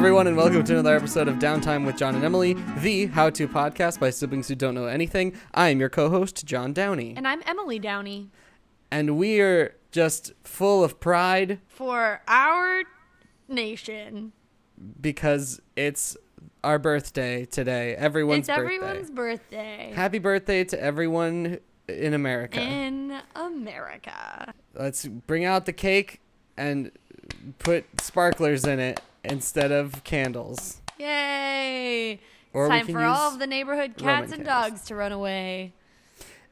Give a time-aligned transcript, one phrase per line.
[0.00, 3.46] Everyone, and welcome to another episode of Downtime with John and Emily, the how to
[3.46, 5.34] podcast by siblings who don't know anything.
[5.52, 8.30] I am your co host, John Downey, And I'm Emily Downey
[8.90, 12.82] and we are just full of pride for our
[13.46, 14.32] nation.
[15.02, 16.16] because it's
[16.64, 17.94] our birthday today.
[17.94, 18.74] Everyone's it's birthday.
[18.76, 21.58] everyone's birthday Happy birthday to everyone
[21.88, 22.58] in America.
[22.60, 24.54] in America.
[24.74, 26.20] Let's bring out the cake
[26.56, 26.90] and
[27.58, 30.80] put sparklers in it instead of candles.
[30.98, 32.20] Yay!
[32.52, 34.70] Or it's time for all of the neighborhood Roman cats and candles.
[34.70, 35.72] dogs to run away.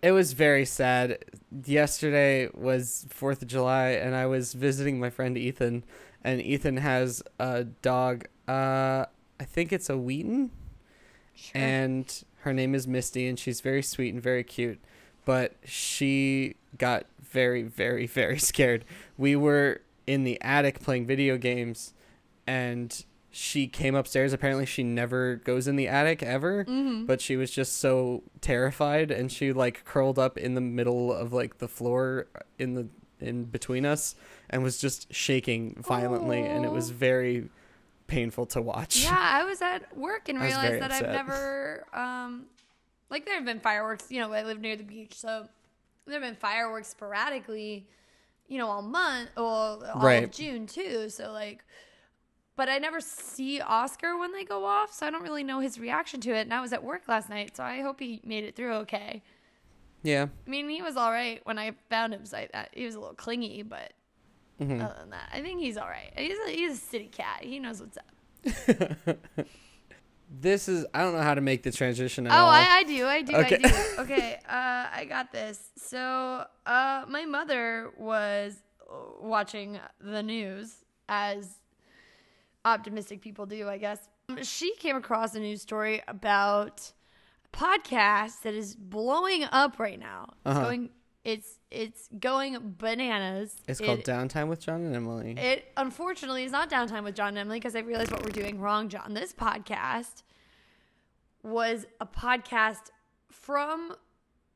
[0.00, 1.18] It was very sad.
[1.64, 5.82] Yesterday was 4th of July and I was visiting my friend Ethan
[6.22, 9.06] and Ethan has a dog uh
[9.40, 10.50] I think it's a Wheaten
[11.34, 11.60] Sure.
[11.60, 14.78] and her name is Misty and she's very sweet and very cute
[15.24, 18.84] but she got very very very scared.
[19.16, 21.92] We were in the attic playing video games
[22.48, 27.06] and she came upstairs apparently she never goes in the attic ever Mhm.
[27.06, 31.32] but she was just so terrified and she like curled up in the middle of
[31.32, 32.26] like the floor
[32.58, 32.88] in the
[33.20, 34.14] in between us
[34.48, 37.50] and was just shaking violently and it was very
[38.06, 41.12] painful to watch Yeah, I was at work and I was very realized that I've
[41.12, 42.46] never, um,
[43.10, 44.06] like there have been fireworks.
[44.10, 45.46] You know, I live near the beach, so
[46.06, 47.86] there have been fireworks sporadically.
[48.46, 50.24] You know, all month, well, all Right.
[50.24, 51.10] of June too.
[51.10, 51.62] So like,
[52.58, 55.78] but I never see Oscar when they go off, so I don't really know his
[55.80, 56.42] reaction to it.
[56.42, 59.22] And I was at work last night, so I hope he made it through okay.
[60.02, 62.26] yeah I mean, he was all right when I found him.
[62.26, 63.92] So I, he was a little clingy, but
[64.60, 64.84] Mhm.
[64.84, 66.12] other than that, I think he's all right.
[66.16, 67.44] He's a, he's a city cat.
[67.44, 69.16] He knows what's up.
[70.40, 72.82] this is i don't know how to make the transition at Oh, all I, I
[72.84, 73.56] do, I do, Okay.
[73.56, 73.74] I do.
[74.02, 75.70] Okay, uh, I got this.
[75.76, 81.58] So, uh, my mother was uh, watching the news, as
[82.64, 84.08] optimistic people do, I guess.
[84.28, 86.92] Um, She came across a news story about
[87.52, 90.28] a podcast that is blowing up right now.
[90.44, 90.62] It's Uh-huh.
[90.64, 90.90] going,
[91.24, 93.54] it's it's going bananas.
[93.68, 97.28] it's It- called downtime with john and emily it unfortunately is not downtime with John
[97.30, 99.12] and Emily because I realized what we're doing wrong, John.
[99.12, 100.22] This podcast
[101.42, 102.90] was a podcast
[103.30, 103.94] from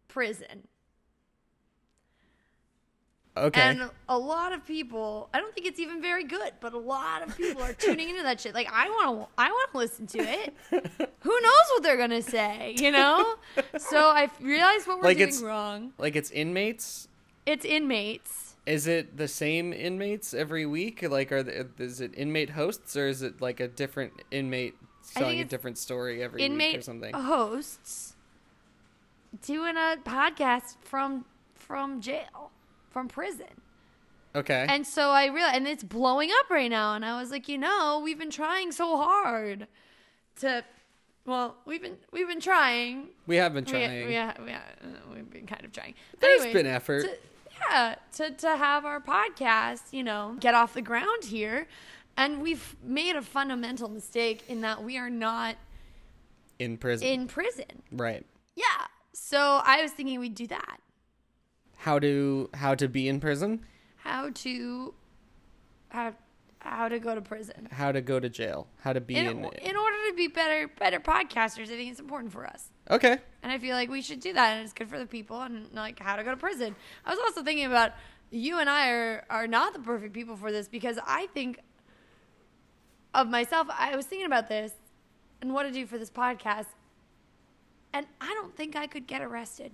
[0.09, 0.69] prison.
[3.37, 6.79] Okay And a lot of people, I don't think it's even very good, but a
[6.79, 8.55] lot of people are tuning into that shit.
[8.55, 10.55] Like I want to I want to listen to it.
[10.71, 13.37] Who knows what they're going to say, you know?
[13.79, 15.93] So I realized what we're Like doing wrong.
[15.99, 17.09] like it's inmates
[17.47, 18.55] It's inmates.
[18.67, 23.09] is it the same inmates every week like are the, is it inmate hosts or
[23.09, 24.75] is it like a different inmate
[25.15, 28.15] telling a different story every week or something hosts
[29.45, 32.51] doing a podcast from from jail
[32.93, 33.47] from prison.
[34.35, 34.67] Okay.
[34.69, 37.59] And so i realized and it's blowing up right now and i was like you
[37.59, 39.67] know we've been trying so hard
[40.37, 40.65] to
[41.27, 43.09] well we've been we've been trying.
[43.27, 44.07] We have been we, trying.
[44.07, 44.33] we, we, uh,
[45.15, 45.95] we've been kind of trying.
[46.13, 47.03] But There's anyway, been effort.
[47.03, 47.19] to-
[47.71, 51.67] yeah to, to have our podcast you know get off the ground here.
[52.17, 55.57] And we've made a fundamental mistake in that we are not
[56.59, 57.09] in prison.
[57.09, 57.83] in prison.
[57.91, 58.25] Right.
[58.55, 58.65] Yeah.
[59.15, 60.79] So I was thinking we'd do that.
[61.83, 63.61] How to how to be in prison
[63.97, 64.95] How to
[65.89, 66.15] how
[66.61, 67.67] how to go to prison.
[67.73, 69.39] how to go to jail how to be In, in,
[69.71, 72.71] in order to be better better podcasters, I think it's important for us.
[72.89, 75.41] okay And I feel like we should do that and it's good for the people
[75.43, 76.77] and like how to go to prison.
[77.05, 77.91] I was also thinking about
[78.31, 81.59] you and I are are not the perfect people for this because I think
[83.13, 83.67] of myself.
[83.77, 84.73] I was thinking about this
[85.41, 86.67] and what to do for this podcast.
[87.93, 89.73] And I don't think I could get arrested.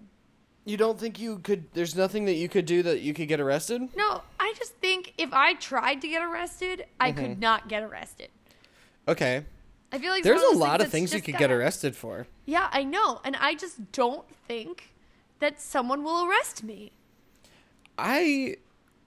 [0.68, 3.40] You don't think you could there's nothing that you could do that you could get
[3.40, 7.20] arrested No, I just think if I tried to get arrested, I Mm-hmm.
[7.20, 8.28] could not get arrested.
[9.06, 9.44] okay
[9.90, 12.84] I feel like there's a lot of things you could get arrested for Yeah, I
[12.84, 14.94] know, and I just don't think
[15.38, 16.92] that someone will arrest me.
[17.96, 18.56] i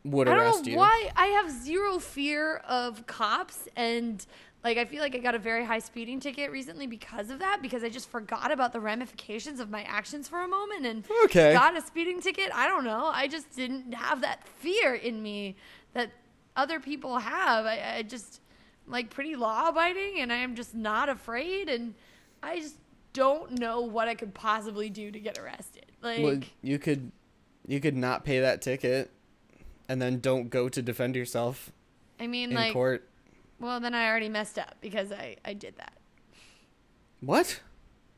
[0.03, 4.25] would I arrest don't know you why I have zero fear of cops and
[4.63, 7.61] like I feel like I got a very high speeding ticket recently because of that
[7.61, 11.53] because I just forgot about the ramifications of my actions for a moment and Okay.
[11.53, 12.49] got a speeding ticket.
[12.53, 13.09] I don't know.
[13.13, 15.55] I just didn't have that fear in me
[15.93, 16.11] that
[16.55, 17.65] other people have.
[17.65, 18.41] I, I just
[18.87, 21.93] like pretty law abiding and I am just not afraid and
[22.43, 22.75] I just
[23.13, 25.85] don't know what I could possibly do to get arrested.
[26.01, 27.11] Like well, you could
[27.67, 29.11] you could not pay that ticket
[29.87, 31.71] and then don't go to defend yourself
[32.19, 33.07] I mean in like court
[33.61, 35.93] well then I already messed up because I I did that.
[37.19, 37.61] what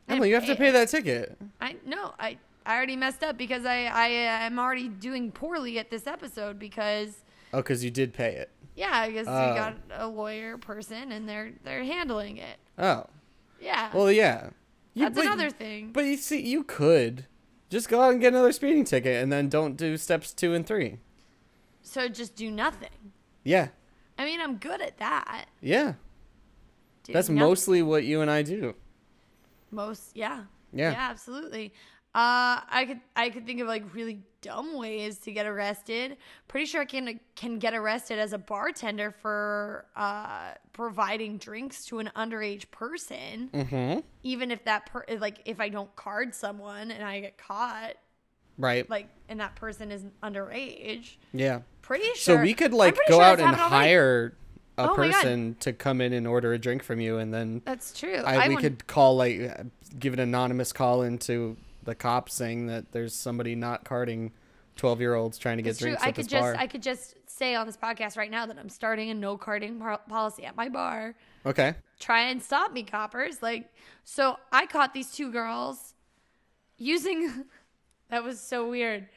[0.08, 3.38] I emily you have to pay that ticket I no, I I already messed up
[3.38, 7.18] because I I uh, am already doing poorly at this episode because
[7.54, 9.50] oh because you did pay it Yeah, I guess Oh.
[9.50, 12.58] you got a lawyer person and they're they're handling it.
[12.78, 13.06] Oh,
[13.62, 13.92] Yeah.
[13.94, 14.50] well, yeah.
[14.96, 15.92] You- That's but- another thing.
[15.92, 17.26] But you see, you could
[17.70, 20.66] just go out and get another speeding ticket, and then don't do steps two and
[20.66, 20.98] three.
[21.82, 23.14] so just do nothing.
[23.44, 23.68] Yeah,
[24.18, 25.46] I mean, I'm good at that.
[25.62, 25.94] yeah.
[27.04, 27.40] Do That's nothing.
[27.40, 28.76] mostly what you and I do.
[29.72, 30.16] most.
[30.16, 30.44] Yeah.
[30.72, 30.94] Yeah.
[30.98, 31.74] absolutely.
[32.16, 36.16] Uh, I could I could think of like really dumb ways to get arrested.
[36.48, 42.00] Pretty sure I can can get arrested as a bartender for uh, providing drinks to
[42.00, 44.00] an underage person, Mm-hmm.
[44.22, 47.96] even if that per like if I don't card someone and I get caught,
[48.60, 48.88] Right.
[48.90, 51.16] like and that person is underage.
[51.34, 51.62] yeah.
[51.84, 52.38] Pretty sure.
[52.38, 54.34] So we could like go sure out and hire
[54.78, 57.94] a Oh person to come in and order a drink from you, and then That's
[57.98, 58.16] true.
[58.16, 59.52] I, we wouldn't- could call like
[60.00, 64.32] give an anonymous call into the cops saying that there's somebody not carding
[64.76, 65.90] twelve year olds trying to get true.
[65.90, 66.56] drinks I at could just bar.
[66.58, 69.78] I could just say on this podcast right now that I'm starting a no carding
[69.80, 71.14] par- policy at my bar.
[71.46, 71.76] okay.
[72.00, 73.42] Try and stop me, coppers!
[73.42, 73.72] Like,
[74.04, 75.94] so I caught these two girls
[76.78, 77.46] using.
[78.10, 79.08] that was so weird.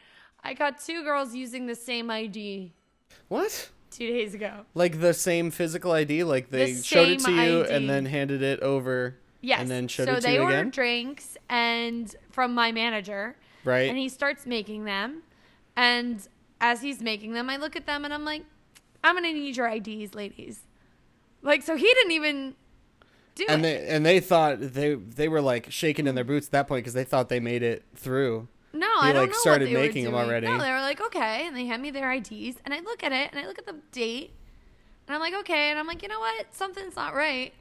[0.46, 2.72] I caught two girls using the same ID
[3.28, 3.70] What?
[3.90, 4.64] two days ago.
[4.74, 7.70] Like the same physical ID, like they The showed it to you ID.
[7.72, 9.16] and then handed it over.
[9.40, 9.60] Yes.
[9.60, 10.46] And then showed so it to you again?
[10.46, 13.88] So they ordered drinks and from my manager, Right.
[13.88, 15.22] and he starts making them.
[15.76, 16.26] And
[16.60, 18.44] as he's making them, I look at them and I'm like,
[19.02, 20.60] I'm gonna need your IDs, ladies.
[21.42, 22.54] Like, so he didn't even
[23.34, 23.80] do and it.
[23.86, 26.82] they and they thought they they were like shaking in their boots at that point
[26.84, 28.48] because they thought they made it through.
[28.72, 30.24] No, he, I don't like, know started what they making were doing.
[30.24, 30.46] already.
[30.46, 33.12] No, they were like, okay, and they hand me their IDs, and I look at
[33.12, 34.32] it and I look at the date,
[35.06, 37.52] and I'm like, okay, and I'm like, you know what, something's not right.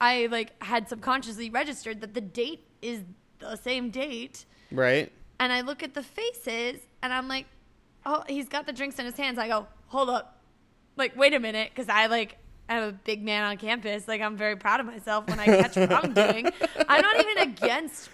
[0.00, 3.02] I like had subconsciously registered that the date is
[3.38, 4.44] the same date.
[4.72, 5.12] Right.
[5.38, 7.46] And I look at the faces and I'm like,
[8.04, 9.38] oh, he's got the drinks in his hands.
[9.38, 10.40] I go, hold up.
[10.96, 11.70] Like, wait a minute.
[11.76, 12.36] Cause I like,
[12.68, 14.08] I'm a big man on campus.
[14.08, 16.50] Like, I'm very proud of myself when I catch what I'm doing.
[16.88, 18.10] I'm not even against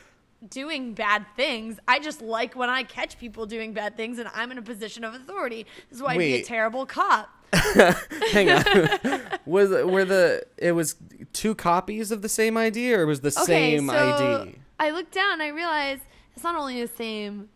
[0.46, 1.78] doing bad things.
[1.88, 5.04] I just like when I catch people doing bad things and I'm in a position
[5.04, 5.66] of authority.
[5.88, 6.44] This is why I'd be a Wait.
[6.44, 7.30] terrible cop.
[7.52, 9.20] Hang on.
[9.46, 10.96] was were the it was
[11.32, 14.54] two copies of the same ID or was the Okay, same so ID?
[14.78, 16.02] I looked down and I realized
[16.34, 17.48] it's not only the same,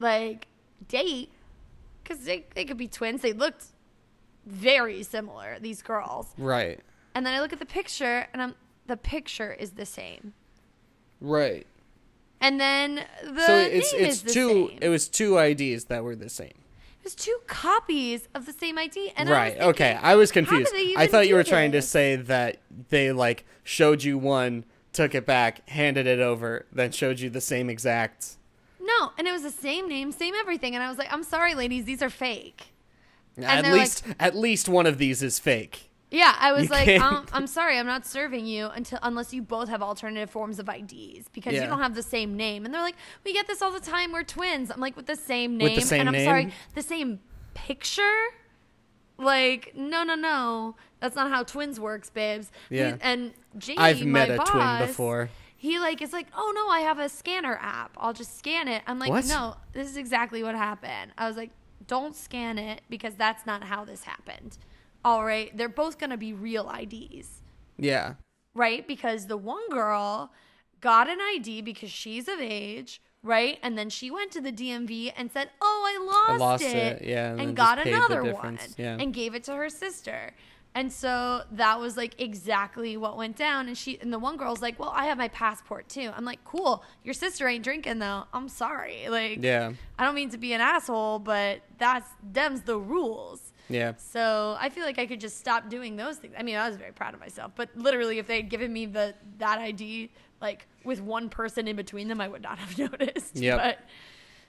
[0.00, 0.48] like,
[0.88, 1.30] date,
[2.02, 3.22] because they, they could be twins.
[3.22, 3.66] They looked
[4.44, 6.34] very similar, these girls.
[6.36, 6.80] Right.
[7.14, 8.54] And then I look at the picture and I'm,
[8.88, 10.32] the picture is the same.
[11.20, 11.64] Right.
[12.42, 14.78] And then the so it's name it's is the two same.
[14.82, 16.48] it was two IDs that were the same.
[16.48, 19.12] It was two copies of the same ID.
[19.16, 19.48] And I right.
[19.52, 19.98] thinking, okay.
[20.00, 20.72] I was confused.
[20.96, 22.58] I thought you were trying to say that
[22.90, 27.40] they like showed you one, took it back, handed it over, then showed you the
[27.40, 28.36] same exact.
[28.80, 30.74] No, and it was the same name, same everything.
[30.74, 32.72] And I was like, I'm sorry, ladies, these are fake.
[33.38, 35.88] at they're like- least at least one of these is fake.
[36.12, 39.32] Yeah, I was You like, can't- um, I'm sorry, I'm not serving you until unless
[39.32, 41.62] you both have alternative forms of IDs because Yeah.
[41.62, 42.64] you don't have the same name.
[42.64, 44.12] And they're like, we get this all the time.
[44.12, 44.70] We're twins.
[44.70, 46.26] I'm like, with the same name, With the same and I'm name?
[46.26, 47.20] sorry, the same
[47.54, 48.20] picture.
[49.18, 52.50] Like, no, no, no, that's not how twins works, babes.
[52.70, 52.96] Yeah.
[53.00, 55.30] and Jamie, I've met my a boss, twin before.
[55.56, 57.92] He like is like, oh no, I have a scanner app.
[57.96, 58.82] I'll just scan it.
[58.86, 59.26] I'm like, What?
[59.28, 61.12] no, this is exactly what happened.
[61.16, 61.50] I was like,
[61.86, 64.58] don't scan it because that's not how this happened.
[65.04, 67.42] All right, they're both gonna be real IDs,
[67.76, 68.14] Yeah.
[68.54, 68.86] right?
[68.86, 70.32] Because the one girl
[70.80, 73.58] got an ID because she's of age, right?
[73.62, 77.08] And then she went to the DMV and said, "Oh, I lost, lost it,", it,
[77.08, 78.96] yeah, and and, got just paid the another one yeah.
[78.98, 80.32] and gave it to her sister.
[80.74, 83.68] And so that was like exactly what went down.
[83.68, 86.42] And she and the one girl's like, "Well, I have my passport too." I'm like,
[86.44, 88.24] "Cool, your sister ain't drinking though.
[88.32, 89.08] I'm sorry.
[89.08, 89.72] Like, Yeah.
[89.98, 93.92] I don't mean to be an asshole, but that's them's the rules." Yeah.
[93.96, 96.34] So I feel like I could just stop doing those things.
[96.38, 98.86] I mean, I was very proud of myself, but literally, if they had given me
[98.86, 100.10] the that ID
[100.40, 103.36] like with one person in between them, I would not have noticed.
[103.36, 103.58] Yep.
[103.58, 103.78] But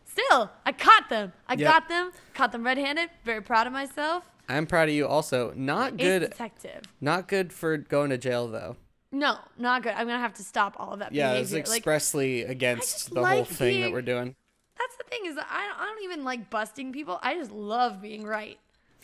[0.05, 1.33] still, I caught them.
[1.47, 1.59] I Yep.
[1.71, 2.11] got them.
[2.33, 3.09] Caught them red-handed.
[3.23, 4.23] Very proud of myself.
[4.49, 5.53] I'm proud of you also.
[5.55, 6.81] Not good detective.
[6.99, 8.75] not good for going to jail though.
[9.11, 9.93] No, not good.
[9.93, 11.69] I'm gonna have to stop all of that Yeah, it's behavior.
[11.69, 14.35] like expressly against the whole like thing that we're doing.
[14.77, 17.19] that's the thing is I don't, I don't even like busting people.
[17.21, 18.57] I just love being right.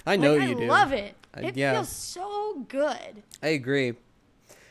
[0.05, 0.65] I know Like, you I do.
[0.67, 1.15] love it.
[1.35, 1.73] Uh, It yeah.
[1.73, 3.23] feels so good.
[3.43, 3.93] I agree.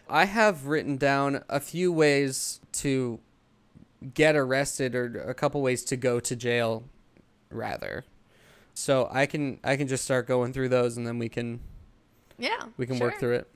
[0.09, 3.21] I have written down a few ways to
[4.15, 6.85] get arrested or a couple ways to go to jail
[7.51, 8.05] rather.
[8.75, 11.61] So I can I can just start going through those and then we can
[12.39, 12.67] Yeah.
[12.77, 13.09] we can sure.
[13.09, 13.49] work through it.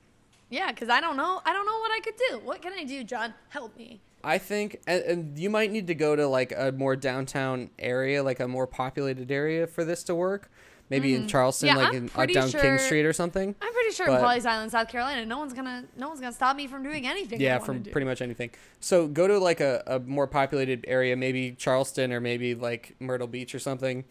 [0.49, 1.41] Yeah, because I don't know.
[1.45, 2.39] I don't know what I could do.
[2.45, 3.33] What can I do, John?
[3.49, 4.01] Help me.
[4.23, 8.21] I think and, and you might need to go to like a more downtown area,
[8.21, 10.51] like a more populated area for this to work.
[10.89, 11.77] Maybe in Charleston, Mm-hmm.
[11.79, 13.55] Yeah, like in, uh, down King Street or something.
[13.61, 16.31] I'm pretty sure But- in Pawleys Island, South Carolina, no one's gonna no one's gonna
[16.33, 17.39] stop me from doing anything.
[17.41, 18.51] Yeah, from pretty much anything.
[18.79, 23.27] So go to like a, a more populated area, maybe Charleston or maybe like Myrtle
[23.27, 24.03] Beach or something,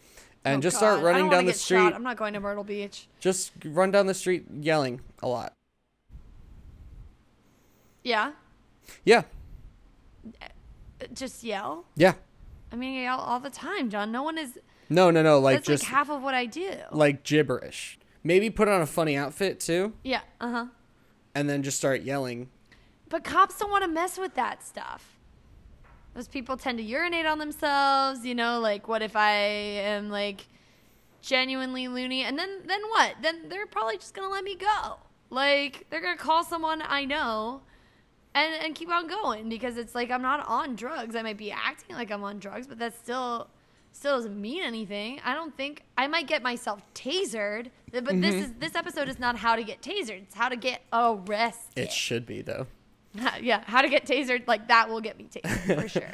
[0.45, 1.77] and Oh, just God, start running down the street.
[1.79, 1.93] shot.
[1.93, 3.07] I'm not going to Myrtle Beach.
[3.19, 5.53] Just run down the street yelling a lot.
[8.03, 8.31] Yeah,
[9.05, 9.23] Yeah,
[10.41, 10.47] Uh,
[11.13, 11.85] just yell.
[11.95, 12.13] yeah.
[12.71, 14.11] I mean, I yell all the time, John.
[14.11, 14.59] No one is.
[14.89, 15.39] No, no, no.
[15.39, 16.71] Like that's just like half of what I do.
[16.91, 17.97] like gibberish.
[18.23, 20.21] Maybe put on a funny outfit too, yeah.
[20.39, 20.65] Uh huh.
[21.35, 22.49] and then just start yelling.
[23.09, 25.17] But cops don't want to mess with that stuff.
[26.15, 30.47] Those people tend to urinate on themselves, you know, like what if I am like
[31.21, 33.15] genuinely loony and then then what?
[33.21, 34.97] Then they're probably just going to let me go.
[35.29, 37.61] Like they're going to call someone I know
[38.35, 41.15] and and keep on going because it's like I'm not on drugs.
[41.15, 43.47] I might be acting like I'm on drugs, but that's still
[43.93, 45.21] still doesn't mean anything.
[45.23, 49.37] I don't think I might get myself tasered, but this is this episode is not
[49.37, 50.23] how to get tasered.
[50.23, 51.83] It's how to get arrested.
[51.83, 52.67] It should be though.
[53.41, 56.09] yeah, how to get tasered, like that will get me tasered for sure.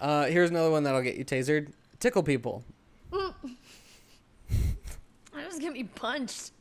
[0.00, 1.72] Uh, here's another one that'll get you tasered.
[2.00, 2.64] Tickle people.
[3.12, 3.32] I
[5.46, 6.52] was gonna be punched.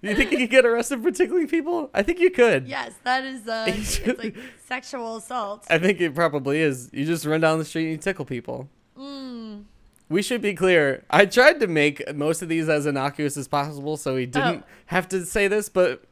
[0.00, 1.88] You think you could get arrested for tickling people?
[1.94, 2.66] I think you could.
[2.66, 4.34] Yes, that is uh, it's like
[4.66, 5.64] sexual assault.
[5.70, 6.90] I think it probably is.
[6.92, 8.68] You just run down the street and you tickle people.
[8.98, 9.64] Mm.
[10.08, 11.04] We should be clear.
[11.10, 14.66] I tried to make most of these as innocuous as possible, so we didn't Oh.
[14.86, 15.68] have to say this.
[15.68, 16.02] But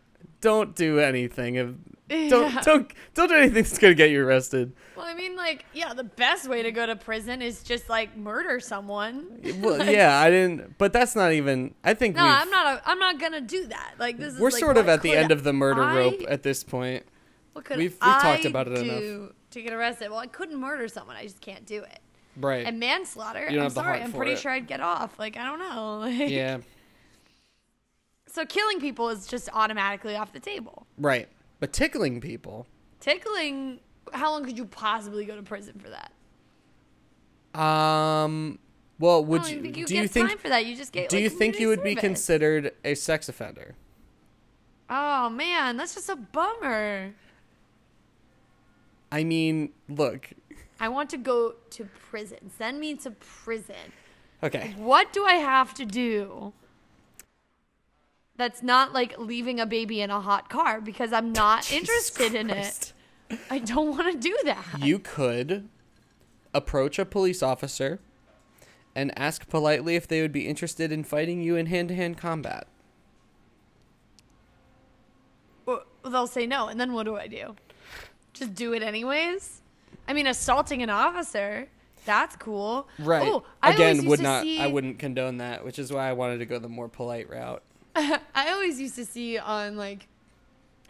[0.40, 1.56] don't do anything.
[1.56, 1.70] If,
[2.10, 2.60] don't Yeah.
[2.62, 4.72] don't don't do anything that's gonna get you arrested.
[4.96, 8.16] Well, I mean, like, yeah, the best way to go to prison is just like
[8.16, 9.40] murder someone.
[9.60, 10.76] Well, yeah, I didn't.
[10.76, 11.74] But that's not even.
[11.84, 12.66] I think No, I'm not.
[12.66, 13.94] A, I'm not gonna do that.
[13.98, 16.42] Like this we're like, sort of at the end of the murder I- rope at
[16.42, 17.04] this point.
[17.52, 19.32] What could we've- we've I talked about it enough.
[19.52, 20.10] to get arrested?
[20.10, 21.16] Well, I couldn't murder someone.
[21.16, 21.98] I just can't do it.
[22.36, 22.64] Right.
[22.66, 23.46] And manslaughter.
[23.50, 24.00] I'm sorry.
[24.00, 24.38] I'm pretty it.
[24.38, 25.18] sure I'd get off.
[25.18, 25.98] Like I don't know.
[26.20, 26.58] Like, yeah.
[28.26, 30.86] So killing people is just automatically off the table.
[30.98, 31.28] Right.
[31.60, 32.66] But tickling people.
[32.98, 33.80] Tickling.
[34.12, 37.60] How long could you possibly go to prison for that?
[37.60, 38.58] Um.
[38.98, 39.62] Well, would I don't you?
[39.62, 40.40] think you do get you think?
[40.40, 40.66] for that.
[40.66, 41.08] You just get.
[41.08, 43.74] Do like, you think you would be considered a sex offender?
[44.88, 47.14] Oh man, that's just a bummer.
[49.12, 50.30] I mean, look.
[50.78, 52.50] I want to go to prison.
[52.56, 53.74] Send me to prison.
[54.42, 54.74] Okay.
[54.76, 56.52] What do I have to do?
[58.40, 62.48] That's not like leaving a baby in a hot car because I'm not interested in
[62.48, 62.94] it.
[63.50, 64.78] I don't want to do that.
[64.78, 65.68] You could
[66.54, 68.00] approach a police officer
[68.94, 72.66] and ask politely if they would be interested in fighting you in hand-to-hand combat.
[75.66, 77.56] Well, they'll say no, and then what do I do?
[78.32, 79.60] Just do it anyways?
[80.08, 81.68] I mean, assaulting an officer,
[82.06, 82.88] that's cool.
[82.98, 83.28] Right.
[83.30, 84.44] Oh, I Again, would not.
[84.44, 87.28] see, I wouldn't condone that, which is why I wanted to go the more polite
[87.28, 87.62] route.
[88.34, 90.06] I always used to see on like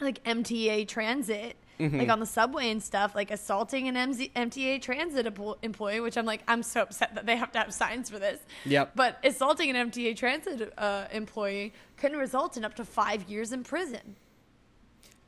[0.00, 1.98] like MTA transit, Mm-hmm.
[1.98, 6.18] like on the subway and stuff, like assaulting an MZ, MTA transit empl- employee, which
[6.18, 8.38] I'm like, I'm so upset that they have to have signs for this.
[8.66, 8.92] Yep.
[8.96, 13.64] But assaulting an MTA transit uh, employee can result in up to five years in
[13.64, 14.16] prison.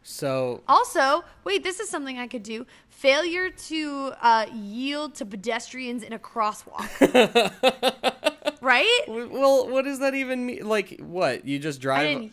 [0.03, 2.67] So Also, wait, this is something I could do.
[2.91, 6.87] Failure to uh, yield to pedestrians in a crosswalk.
[8.63, 9.05] right?
[9.07, 10.67] Well, what does that even mean?
[10.67, 11.47] Like, what?
[11.47, 12.31] You just drive?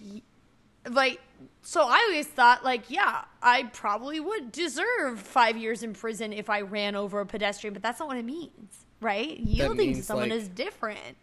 [0.89, 1.19] like.
[1.61, 6.49] So I always thought, like, yeah, I probably would deserve five years in prison if
[6.49, 9.37] I ran over a pedestrian, but that's not what it means, right?
[9.37, 11.17] Yielding to someone like- is different.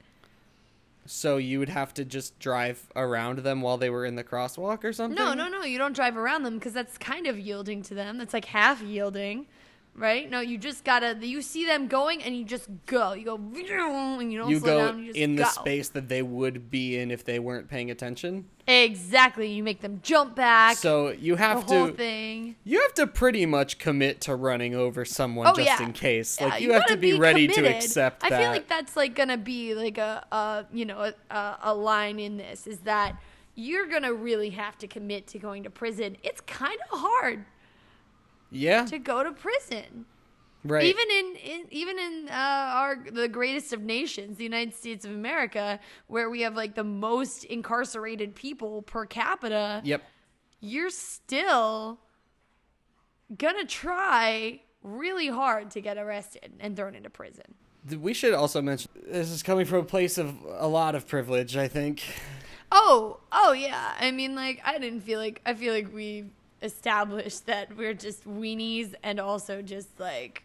[1.07, 4.85] So you would have to just drive around them while they were in the crosswalk
[4.85, 5.17] or something?
[5.17, 5.63] No, no, no.
[5.63, 8.19] You don't drive around them because that's kind of yielding to them.
[8.19, 9.47] That's like half yielding,
[9.97, 10.31] right?
[10.31, 11.17] No, you just gotta.
[11.21, 13.13] You see them going and you just go.
[13.15, 14.99] You go and you don't You slow go down.
[15.01, 15.49] You just in the go.
[15.49, 18.47] space that they would be in if they weren't paying attention.
[18.69, 19.53] Exactly.
[19.53, 20.77] You make them jump back.
[20.77, 22.57] So you the have whole to thing.
[22.65, 25.83] you have to pretty much commit to running over someone Oh just yeah.
[25.83, 26.39] in case.
[26.41, 28.41] Yeah, Like you, have to be, ready to accept I that.
[28.41, 32.19] feel like that's like gonna be like a, a you know a, a, a line
[32.19, 33.17] in this is that
[33.55, 36.17] you're gonna really have to commit to going to prison.
[36.23, 37.45] It's kind of hard
[38.51, 40.07] yeah, to go to prison.
[40.65, 40.85] right.
[40.85, 45.11] Even in, in even in uh, our the greatest of nations, the United States of
[45.11, 50.03] America, where we have like the most incarcerated people per capita, yep.
[50.61, 51.99] you're still
[53.37, 57.55] gonna try really hard to get arrested and thrown into prison.
[58.01, 61.57] We should also mention this is coming from a place of a lot of privilege.
[61.57, 62.03] I think.
[62.73, 63.93] Oh, oh yeah.
[63.99, 66.25] I mean, like I didn't feel like I feel like we
[66.67, 70.43] established that we're just weenies and also just like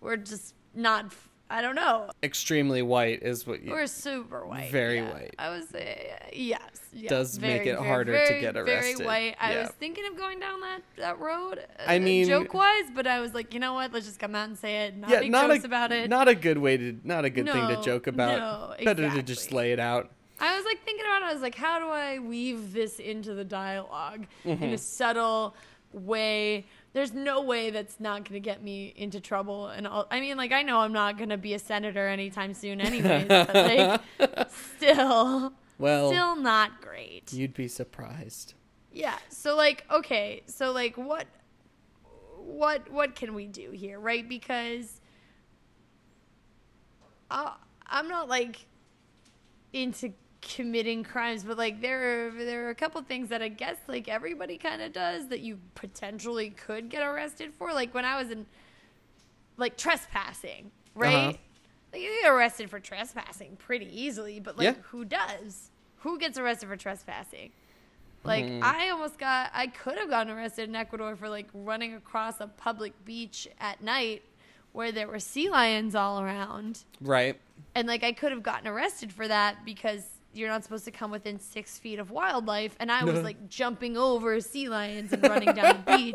[0.00, 1.12] we're just not.
[1.50, 2.08] I don't know.
[2.22, 3.72] Extremely white is what you.
[3.72, 4.70] We're super white.
[4.70, 5.12] Very yeah.
[5.12, 5.34] white.
[5.38, 6.60] I was say yes.
[6.94, 7.10] yes.
[7.10, 8.96] Does make it very, harder to get arrested.
[8.98, 9.36] Very white.
[9.38, 11.58] I was thinking of going down that that road.
[11.58, 13.92] Uh, I mean- joke wise, but I was like, you know what?
[13.92, 14.96] Let's just come out and say it.
[14.96, 16.08] Not yeah, make not a about it.
[16.08, 18.38] not a good way to not a good thing to joke about.
[18.38, 19.04] no, exactly.
[19.04, 20.10] Better to just lay it out.
[20.42, 21.26] I was like thinking about it.
[21.26, 24.62] I was like, how do I weave this into the dialog Mm-hmm.
[24.64, 25.54] in a subtle
[25.92, 26.66] way?
[26.94, 29.68] There's no way that's not going to get me into trouble.
[29.68, 32.80] And I mean, like, I know I'm not going to be a senator anytime soon,
[32.80, 33.28] anyways.
[33.28, 34.00] but like,
[34.76, 37.32] still, Well, still not great.
[37.32, 38.54] you'd be surprised.
[38.92, 39.16] Yeah.
[39.30, 40.42] So like, okay.
[40.46, 41.26] So like, what,
[42.36, 44.28] what, what can we do here, right?
[44.28, 45.00] Because
[47.30, 47.54] I,
[47.86, 48.66] I'm not like
[49.72, 53.76] into committing crimes, but like there are there are a couple things that I guess
[53.88, 57.72] like everybody kind of does that you potentially could get arrested for.
[57.72, 58.44] Like when I was in
[59.56, 61.14] like trespassing, right?
[61.14, 61.32] Uh-huh.
[61.92, 64.74] Like, you get arrested for trespassing pretty easily, but like Yeah.
[64.82, 65.70] who does?
[65.98, 67.52] Who gets arrested for trespassing?
[68.24, 68.62] Like Mhm.
[68.62, 72.46] I almost got I could have gotten arrested in Ecuador for like running across a
[72.48, 74.22] public beach at night
[74.72, 76.84] where there were sea lions all around.
[77.00, 77.38] Right.
[77.74, 81.10] And like I could have gotten arrested for that because you're not supposed to come
[81.10, 82.76] within six feet of wildlife.
[82.80, 86.14] And I was like jumping over sea lions and running down the beach,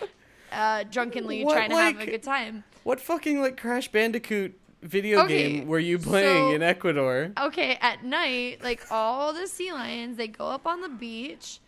[0.52, 2.64] uh, drunkenly What, trying to have a good time.
[2.84, 7.32] What fucking like Crash Bandicoot video Okay, game were you playing so- in Ecuador?
[7.38, 11.60] Okay, at night, like all the sea lions, they go up on the beach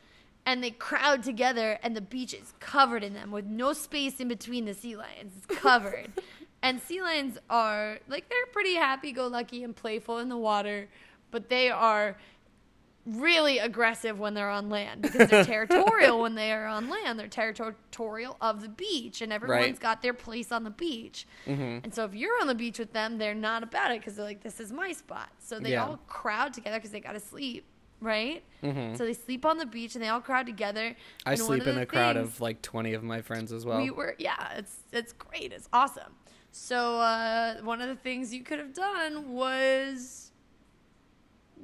[0.47, 4.29] and they crowd together, and the beach is covered in them with no space in
[4.29, 5.35] between the sea lions.
[5.37, 6.11] It's covered.
[6.63, 10.89] and sea lions are like they're pretty happy go lucky and playful in the water,
[11.31, 12.17] but they are
[13.07, 17.19] really aggressive when they're on land because they're territorial when they are on land.
[17.19, 19.81] They're territorial of the beach, and everyone's Right.
[19.81, 21.27] got their place on the beach.
[21.47, 21.79] Mm-hmm.
[21.85, 24.25] And so if you're on the beach with them, they're not about it because they're
[24.25, 25.31] like, this is my spot.
[25.39, 25.87] So they Yeah.
[25.87, 27.65] all crowd together because they got to sleep,
[28.01, 28.43] right?
[28.63, 28.95] Mm-hmm.
[28.97, 30.95] So they sleep on the beach and they all crowd together.
[31.25, 33.81] I and sleep in a crowd of like 20 of my friends as well.
[33.81, 35.53] We were, yeah, it's it's great.
[35.53, 36.13] It's awesome.
[36.53, 40.30] So uh, one of the things you could have done was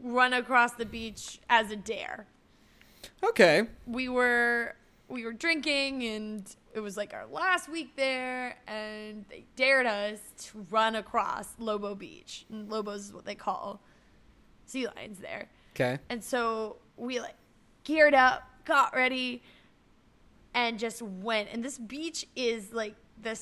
[0.03, 2.27] run across the beach as a dare.
[3.23, 3.63] okay.
[3.87, 4.75] we were
[5.09, 10.19] we were drinking and it was like our last week there and they dared us
[10.37, 12.45] to run across Lobo Beach.
[12.51, 13.81] And Lobos is what they call
[14.67, 15.49] sea lions there.
[15.75, 15.99] Okay.
[16.11, 17.37] And so we like
[17.85, 19.43] geared up, got ready,
[20.55, 21.49] and just went.
[21.53, 23.39] And this beach is like the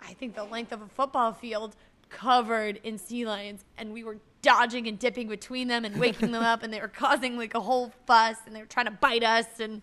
[0.00, 1.76] I think the length of a football field
[2.08, 6.42] covered in sea lions and we were dodging and dipping between them and waking them
[6.42, 9.24] up and they were causing like a whole fuss and they were trying to bite
[9.24, 9.82] us and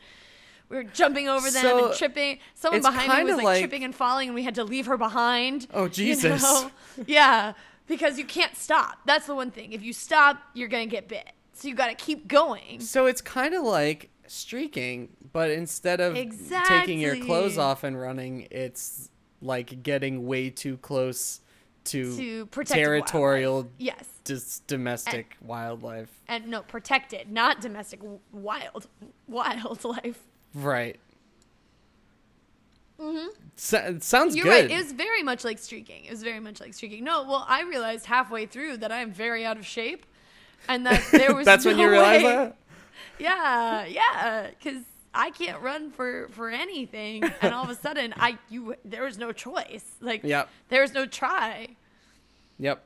[0.70, 2.40] we were jumping over them So, and tripping.
[2.56, 4.98] Someone behind me was like, like- tripping and falling, and we had to leave her
[4.98, 5.68] behind.
[5.74, 6.42] Oh, you Jesus.
[6.42, 6.72] know?
[7.06, 7.54] Yeah,
[7.86, 8.98] because you can't stop.
[9.06, 9.74] That's the one thing.
[9.74, 11.30] If you stop, you're gonna get bit.
[11.54, 12.82] So you got to keep going.
[12.82, 16.16] So it's kind of like streaking, but instead of
[16.68, 19.10] taking your clothes off and running, it's
[19.42, 21.40] like getting way too close
[21.86, 26.10] to, To protect territorial, Yes, dis- domestic wildlife.
[26.28, 28.00] and no, protected, not domestic,
[28.32, 28.88] wild,
[29.28, 30.20] wildlife.
[30.54, 31.00] Right.
[33.00, 33.28] Mm-hmm.
[33.58, 34.50] So, it sounds You're good.
[34.52, 34.72] right.
[34.72, 36.06] It was very much like streaking.
[36.06, 37.04] It was very much like streaking.
[37.04, 40.06] No, well, I realized halfway through that I am very out of shape,
[40.70, 42.56] and that there was That's when you realize way- that?
[43.20, 44.82] Yeah, yeah, because
[45.16, 49.18] I can't run for for anything, and all of a sudden, I you there was
[49.18, 49.86] no choice.
[50.02, 50.50] Like, Yep.
[50.70, 51.76] there was no try.
[52.60, 52.84] Yep.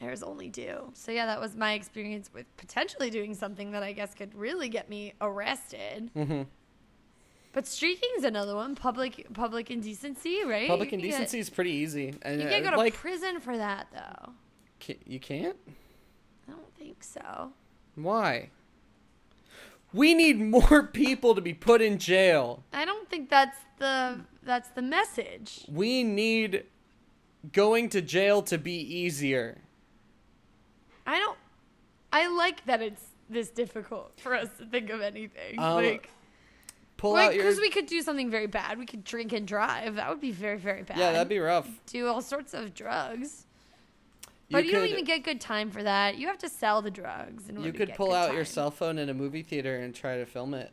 [0.00, 0.90] There's only do.
[0.92, 4.68] So yeah, that was my experience with potentially doing something that I guess could really
[4.68, 6.10] get me arrested.
[6.14, 6.42] hmm
[7.52, 8.74] But streaking's another one.
[8.74, 10.68] Public public indecency, right?
[10.68, 12.12] Public You can get- indecency is pretty easy.
[12.22, 14.32] And You can't go uh, to like, prison for that though.
[14.84, 15.56] ca- you can't?
[16.46, 17.52] I don't think so.
[17.94, 18.50] Why?
[19.92, 22.64] We need more people to be put in jail.
[22.72, 25.64] I don't think that's the that's the message.
[25.68, 26.64] We need
[27.52, 29.58] going to jail to be easier.
[31.06, 31.38] I don't.
[32.12, 35.58] I like that it's this difficult for us to think of anything.
[35.58, 36.10] Um, like,
[36.96, 38.78] Pull like out your because we could do something very bad.
[38.78, 39.96] We could drink and drive.
[39.96, 40.98] That would be very very bad.
[40.98, 41.68] Yeah, that'd be rough.
[41.86, 43.45] do all sorts of drugs.
[44.48, 46.18] You But you, don't even get good time for that.
[46.18, 47.44] You have to sell the drugs.
[47.58, 50.54] You could pull out your cell phone in a movie theater and try to film
[50.54, 50.70] it.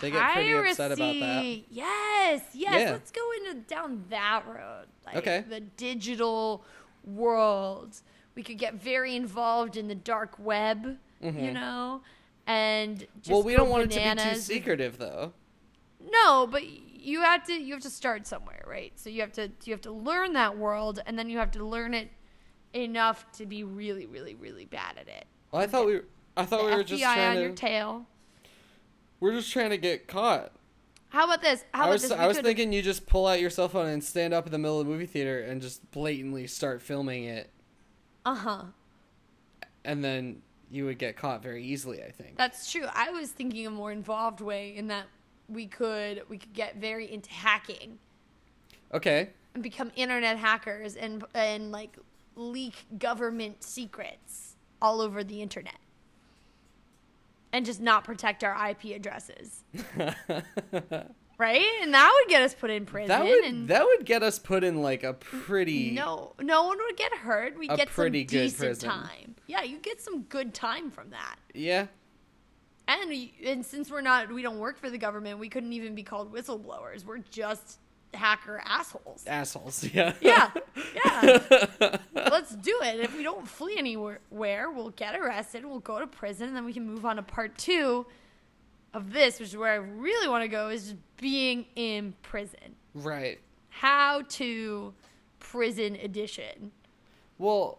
[0.00, 1.20] They get pretty upset about that.
[1.20, 1.66] Piracy.
[1.70, 2.80] Yes, yes.
[2.80, 2.90] Yeah.
[2.90, 4.86] Let's go into down that road.
[5.06, 5.44] Like Okay.
[5.48, 6.64] The digital
[7.04, 8.00] world.
[8.34, 10.98] We could get very involved in the dark web.
[11.20, 11.52] You Mhm.
[11.54, 12.02] know,
[12.46, 15.32] and just Well, we don't want it to be too secretive, though.
[16.10, 16.62] No, but
[17.04, 18.92] you have to you have to start somewhere, right?
[18.96, 21.64] So you have to you have to learn that world, and then you have to
[21.64, 22.10] learn it
[22.72, 25.26] enough to be really, really, really bad at it.
[25.52, 26.04] Well, I thought we were,
[26.36, 28.06] I thought the we were FBI just on trying your to tail.
[29.20, 30.52] we're just trying to get caught.
[31.10, 31.64] How about this?
[31.72, 32.10] How I about was this?
[32.10, 34.58] I was thinking you just pull out your cell phone and stand up in the
[34.58, 37.50] middle of the movie theater and just blatantly start filming it,
[38.26, 38.62] Uh huh.
[39.84, 42.02] and then you would get caught very easily.
[42.02, 42.36] I think.
[42.36, 42.86] That's true.
[42.92, 45.04] I was thinking a more involved way in that
[45.48, 47.98] we could we could get very into hacking
[48.92, 49.30] Okay.
[49.54, 51.96] and become internet hackers and and like
[52.36, 55.76] leak government secrets all over the internet.
[57.52, 59.62] And just not protect our IP addresses.
[61.38, 61.64] right?
[61.82, 64.38] And that would get us put in prison that would and that would get us
[64.38, 67.56] put in like a pretty no no one would get hurt.
[67.58, 68.88] We A get pretty some good decent prison.
[68.90, 69.34] time.
[69.46, 71.36] Yeah, you get some good time from that.
[71.52, 71.86] yeah.
[72.86, 76.02] And and since we're not we don't work for the government, we couldn't even be
[76.02, 77.04] called whistleblowers.
[77.04, 77.78] We're just
[78.12, 79.24] hacker assholes.
[79.26, 79.84] assholes.
[79.92, 80.12] Yeah.
[80.20, 80.50] Yeah.
[80.94, 81.96] Yeah.
[82.14, 83.00] Let's do it.
[83.00, 86.72] If we don't flee anywhere, we'll get arrested, we'll go to prison, and then we
[86.72, 88.06] can move on to part 2
[88.92, 92.76] of this, which is where I really want to go is just being in prison.
[92.94, 93.40] right.
[93.70, 94.94] How to
[95.40, 96.70] prison edition.
[97.38, 97.78] Well,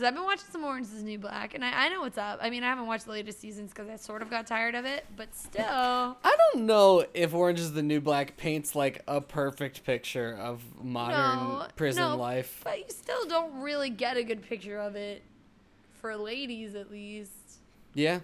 [0.00, 2.16] Because I've been watching some Orange is the New Black, and I, I know what's
[2.16, 2.38] up.
[2.40, 4.86] I mean, I haven't watched the latest seasons because I sort of got tired of
[4.86, 5.62] it, but still.
[5.66, 10.62] I don't know if Orange is the New Black paints like a perfect picture of
[10.82, 12.62] modern No, prison no, life.
[12.64, 15.22] But you still don't really get a good picture of it,
[15.92, 17.58] for ladies at least.
[17.92, 18.20] Yeah.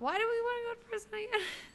[0.00, 1.46] Why do we want to go to prison again?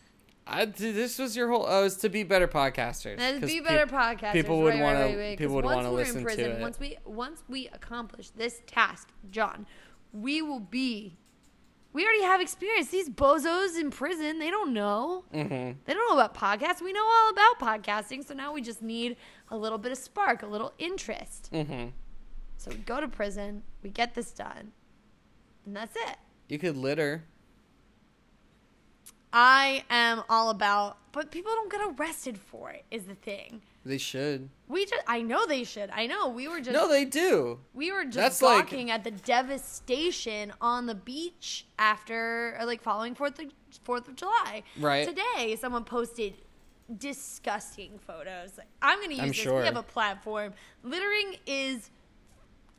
[0.47, 1.65] I, this was your whole.
[1.67, 3.17] Oh, it was to be better podcasters.
[3.17, 4.31] 'cause be better podcasters.
[4.33, 5.37] people would right, wanna- right, right.
[5.37, 6.61] 'Cause people would wanna we're listen in to prison, it.
[6.61, 9.65] Once we once we accomplish this task, John,
[10.13, 11.17] we will be.
[11.93, 12.89] We already have experience.
[12.89, 15.23] These bozos in prison, they don't know.
[15.33, 15.77] Mhm.
[15.85, 16.81] They don't know about podcasts.
[16.81, 19.15] We know all about podcasting, so now we just need
[19.49, 21.49] a little bit of spark, a little interest.
[21.53, 21.93] Mhm.
[22.57, 24.73] So we go to prison, we get this done,
[25.65, 26.17] and that's it.
[26.49, 27.23] You could litter.
[29.37, 32.85] I am all about, but people don't get arrested for it.
[32.89, 33.61] Is the thing.
[33.85, 34.49] They should.
[34.69, 35.89] We just, I know they should.
[35.91, 37.59] I know we were just, No, they do.
[37.73, 43.13] we were just That's like- at the devastation on the beach after, or like following
[43.13, 43.51] Fourth of
[43.83, 44.63] Fourth of July.
[44.79, 45.05] Right.
[45.07, 46.35] Today, someone posted
[46.97, 48.57] disgusting photos.
[48.81, 49.35] I'm gonna use I'm this.
[49.37, 49.59] sure.
[49.59, 50.53] We have a platform.
[50.81, 51.91] Littering is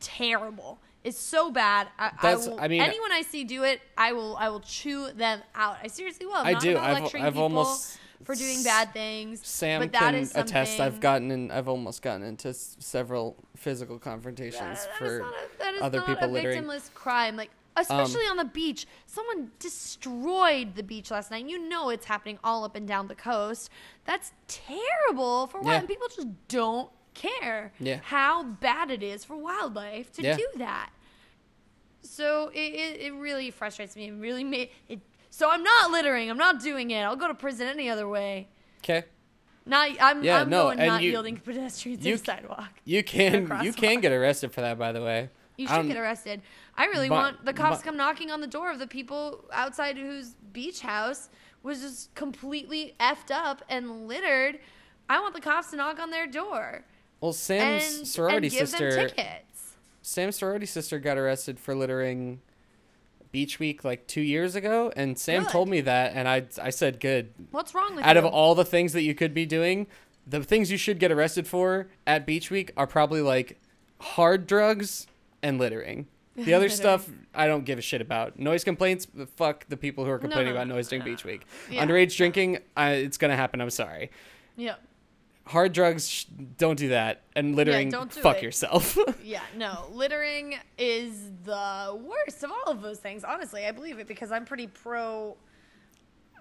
[0.01, 0.79] terrible.
[1.07, 1.87] It's so bad.
[1.99, 5.13] I, I, will, I mean- anyone I see do it, I will, I will chew
[5.13, 5.77] them out.
[5.83, 6.35] I seriously will.
[6.35, 6.77] I'm I not do.
[6.77, 9.47] I've- lecturing I've people almost- for doing bad things.
[9.47, 10.81] Sam but that can is attest.
[10.81, 11.51] I've gotten in.
[11.53, 15.75] I've almost gotten into s- several physical confrontations That- that is for not a- that
[15.75, 16.59] is other not people a littering.
[16.59, 17.37] Um, victimless crime.
[17.37, 21.47] Like especially on the beach, someone destroyed the beach last night.
[21.47, 23.71] You know it's happening all up and down the coast.
[24.07, 25.65] That's terrible for Yeah.
[25.79, 25.87] wild.
[25.89, 28.01] People just don't care Yeah.
[28.03, 30.37] how bad it is for wildlife to Yeah.
[30.37, 30.91] do that.
[32.09, 34.09] So it, it, it really frustrates me.
[34.09, 35.01] It really made it.
[35.31, 36.31] So I'm not littering.
[36.31, 37.01] I'm not doing it.
[37.03, 38.49] I'll go to prison any other way.
[38.83, 39.05] Okay.
[39.67, 39.91] Not.
[40.01, 40.23] I'm.
[40.23, 42.71] Yeah, I'm no, going and not you- yielding pedestrians you sidewalk.
[42.85, 43.53] You can.
[43.63, 44.79] You can get arrested for that.
[44.79, 45.31] By the way.
[45.57, 46.43] You should don't- get arrested.
[46.77, 48.87] I really but- want the cops but- to come knocking on the door of the
[48.87, 51.29] people outside whose beach house
[51.63, 54.61] was just completely effed up and littered.
[55.09, 56.85] I want the cops to knock on their door
[57.21, 58.91] Well, Sam's and, sorority and give sister.
[58.95, 59.56] them tickets.
[60.07, 62.41] Sam's sorority sister got arrested for littering
[63.33, 65.51] Beach Week like two years ago, and Sam Good.
[65.51, 67.35] told me that, and I I said good.
[67.51, 68.21] What's wrong with Out you?
[68.23, 69.89] of all the things that you could be doing,
[70.25, 73.59] the things you should get arrested for at Beach Week are probably like
[74.01, 75.09] hard drugs
[75.43, 76.07] and littering.
[76.37, 78.39] The other stuff I don't give a shit about.
[78.39, 81.25] Noise complaints, uh, fuck the people who are complaining no, about noise during no, Beach
[81.25, 81.45] Week.
[81.69, 81.85] Yeah.
[81.85, 83.61] Underage drinking, I, it's gonna happen.
[83.61, 84.13] I'm sorry.
[84.57, 84.77] yeah.
[85.47, 86.25] Hard drugs, sh-
[86.59, 87.23] don't do that.
[87.37, 88.43] And littering, don't do fuck it.
[88.43, 88.99] yourself.
[89.23, 89.87] Yeah, no.
[89.93, 93.23] Littering is the worst of all of those things.
[93.25, 95.37] Honestly, I believe it because I'm pretty pro.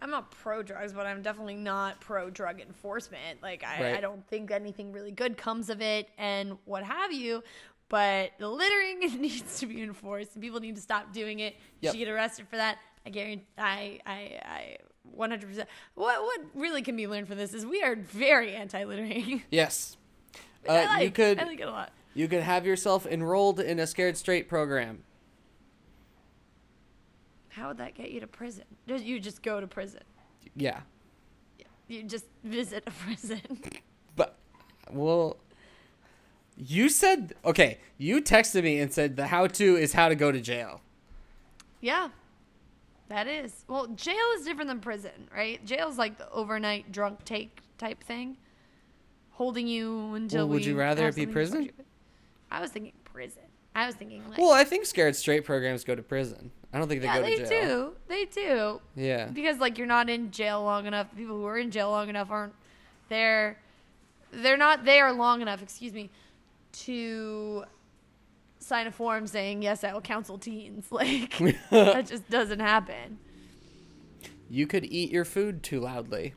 [0.01, 3.41] I'm not pro drugs, but I'm definitely not pro drug enforcement.
[3.41, 3.95] Like, I, Right.
[3.97, 7.43] I don't think anything really good comes of it and what have you.
[7.89, 11.53] But the littering needs to be enforced and people need to stop doing it.
[11.53, 11.93] You Yep.
[11.93, 12.77] should get arrested for that.
[13.05, 13.45] I guarantee.
[13.57, 14.77] I, I, I
[15.17, 15.65] 100%.
[15.95, 19.43] What, what really can be learned from this is we are very anti littering.
[19.51, 19.97] yes.
[20.67, 21.91] Uh, I like, you could I like it a lot.
[22.13, 25.03] you could have yourself enrolled in a Scared Straight program.
[27.49, 28.65] How would that get you to prison?
[28.87, 30.01] You just go to prison.
[30.55, 30.81] Yeah.
[31.87, 33.41] You just visit a prison.
[34.15, 34.35] But
[34.91, 35.37] well
[36.57, 40.31] you said okay, you texted me and said the how to is how to go
[40.31, 40.81] to jail.
[41.81, 42.09] yeah.
[43.07, 43.65] That is.
[43.67, 45.63] Well, jail is different than prison, right?
[45.65, 48.37] Jail's like the overnight drunk take type thing,
[49.31, 50.47] holding you until.
[50.47, 51.69] Well, would you rather it be prison?
[52.49, 53.43] I was thinking prison.
[53.75, 54.39] I was thinking like.
[54.39, 56.51] Well, I think scared straight programs go to prison.
[56.73, 57.93] I don't think they yeah, go they to jail.
[58.07, 58.31] They do.
[58.33, 58.81] They do.
[58.95, 59.27] Yeah.
[59.27, 61.07] Because like you're not in jail long enough.
[61.15, 62.53] People who are in jail long enough aren't.
[63.09, 63.57] They're.
[64.31, 65.61] They're not there long enough.
[65.61, 66.09] Excuse me.
[66.73, 67.63] To
[68.65, 70.87] sign a form saying yes, I will counsel teens.
[70.91, 71.37] Like
[71.69, 73.19] that just doesn't happen.
[74.49, 76.33] You could eat your food too loudly.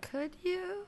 [0.00, 0.86] Could you?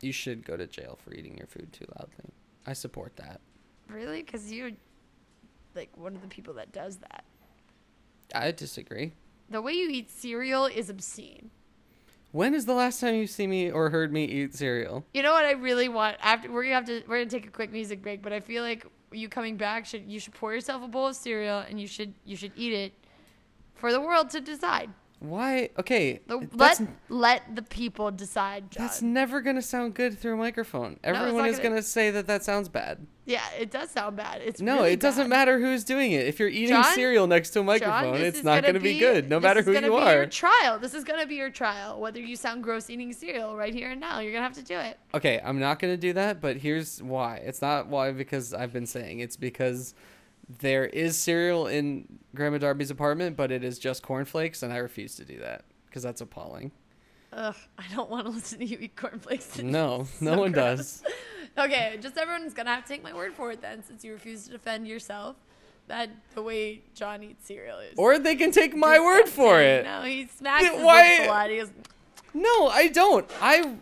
[0.00, 2.32] You should go to jail for eating your food too loudly.
[2.66, 3.40] I support that.
[3.88, 4.22] Really?
[4.22, 4.72] Because you're
[5.74, 7.24] like one of the people that does that.
[8.34, 9.12] I disagree.
[9.48, 11.50] The way you eat cereal is obscene.
[12.32, 15.04] When is the last time you've seen me or heard me eat cereal?
[15.14, 16.16] You know what I really want?
[16.20, 18.22] After we're gonna have to, we're gonna take a quick music break.
[18.22, 21.16] But I feel like you coming back should you should pour yourself a bowl of
[21.16, 22.92] cereal and you should you should eat it
[23.74, 24.90] for the world to decide.
[25.20, 25.70] Why?
[25.76, 26.20] Okay.
[26.54, 28.84] Let let the people decide, John.
[28.86, 31.00] that's never going to sound good through a microphone.
[31.02, 33.04] Everyone not is gonna- going to say that that sounds bad.
[33.26, 34.40] yeah, it does sound bad.
[34.42, 35.28] It's No, really it doesn't bad.
[35.30, 36.26] matter who's doing it.
[36.28, 36.84] If you're eating John?
[36.94, 39.42] cereal next to a microphone, this it's not gonna going to be, good, no this
[39.42, 40.14] matter is who gonna you be are.
[40.14, 40.78] Your trial.
[40.78, 42.00] This is gonna be your trial.
[42.00, 44.76] Whether you sound gross eating cereal right here and now, you're gonna have to do
[44.78, 44.98] it.
[45.14, 47.38] Okay, I'm not going to do that, but here's why.
[47.38, 49.18] It's not why because I've been saying.
[49.18, 49.94] It's because
[50.60, 55.14] there is cereal in Grandma Darby's apartment, but it is just cornflakes, and I refuse
[55.16, 56.72] to do that because that's appalling.
[57.32, 59.58] Ugh, I don't want to listen to you eat cornflakes.
[59.58, 60.76] No, no So one gross.
[61.00, 61.02] does.
[61.58, 64.44] Okay, just everyone's gonna have to take my word for it then, since you refuse
[64.44, 65.34] to defend yourself.
[65.88, 67.94] That the way John eats cereal is.
[67.96, 69.84] Or they can take my word for it.
[69.84, 71.50] No, he smacks his why- a lot.
[71.50, 71.70] He goes,
[72.32, 73.28] No, I don't.
[73.40, 73.74] I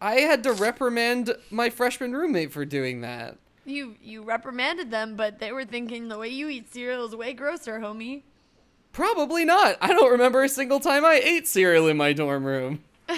[0.00, 3.36] I had to reprimand my freshman roommate for doing that.
[3.70, 7.32] You you reprimanded them, but they were thinking the way you eat cereal is way
[7.32, 8.22] grosser, homie.
[8.92, 9.76] Probably not.
[9.80, 12.82] I don't remember a single time I ate cereal in my dorm room.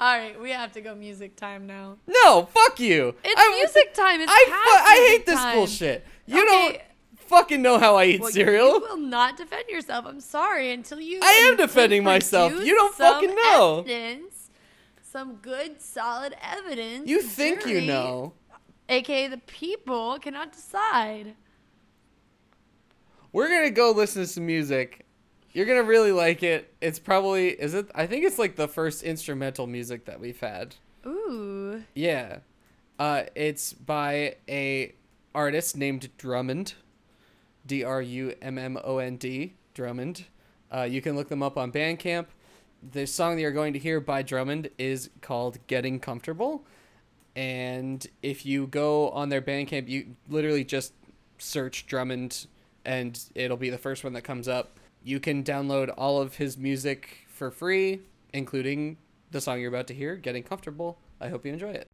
[0.00, 1.96] All right, we have to go music time now.
[2.06, 3.14] No, fuck you.
[3.24, 4.20] It's I, music time.
[4.20, 5.56] It's I, past fu- I hate this time.
[5.56, 6.06] bullshit.
[6.26, 6.46] You Okay.
[6.46, 6.80] don't
[7.28, 8.74] fucking know how I eat Well, cereal.
[8.74, 10.06] You will not defend yourself.
[10.06, 11.18] I'm sorry until you.
[11.20, 12.52] I am defending myself.
[12.52, 13.78] You don't fucking know.
[13.80, 14.50] Evidence,
[15.02, 17.08] some good, solid evidence.
[17.08, 18.34] You think you know.
[18.88, 21.34] Aka the people, cannot decide.
[23.32, 25.04] We're gonna go listen to some music.
[25.52, 26.72] You're gonna really like it.
[26.80, 27.90] It's probably is it?
[27.94, 30.76] I think it's like the first instrumental music that we've had.
[31.06, 31.82] Ooh.
[31.94, 32.38] Yeah,
[32.98, 34.94] uh, it's by a
[35.34, 36.74] artist named Drummond,
[37.66, 40.24] D R U M M O N D Drummond.
[40.74, 42.26] Uh, you can look them up on Bandcamp.
[42.92, 46.64] The song that you're going to hear by Drummond is called "Getting Comfortable,"
[47.38, 50.92] and if you go on their Bandcamp, you literally just
[51.38, 52.48] search Drummond,
[52.84, 54.80] and it'll be the first one that comes up.
[55.04, 58.00] You can download all of his music for free,
[58.34, 58.96] including
[59.30, 60.98] the song you're about to hear, Getting Comfortable.
[61.20, 61.86] I hope you enjoy it.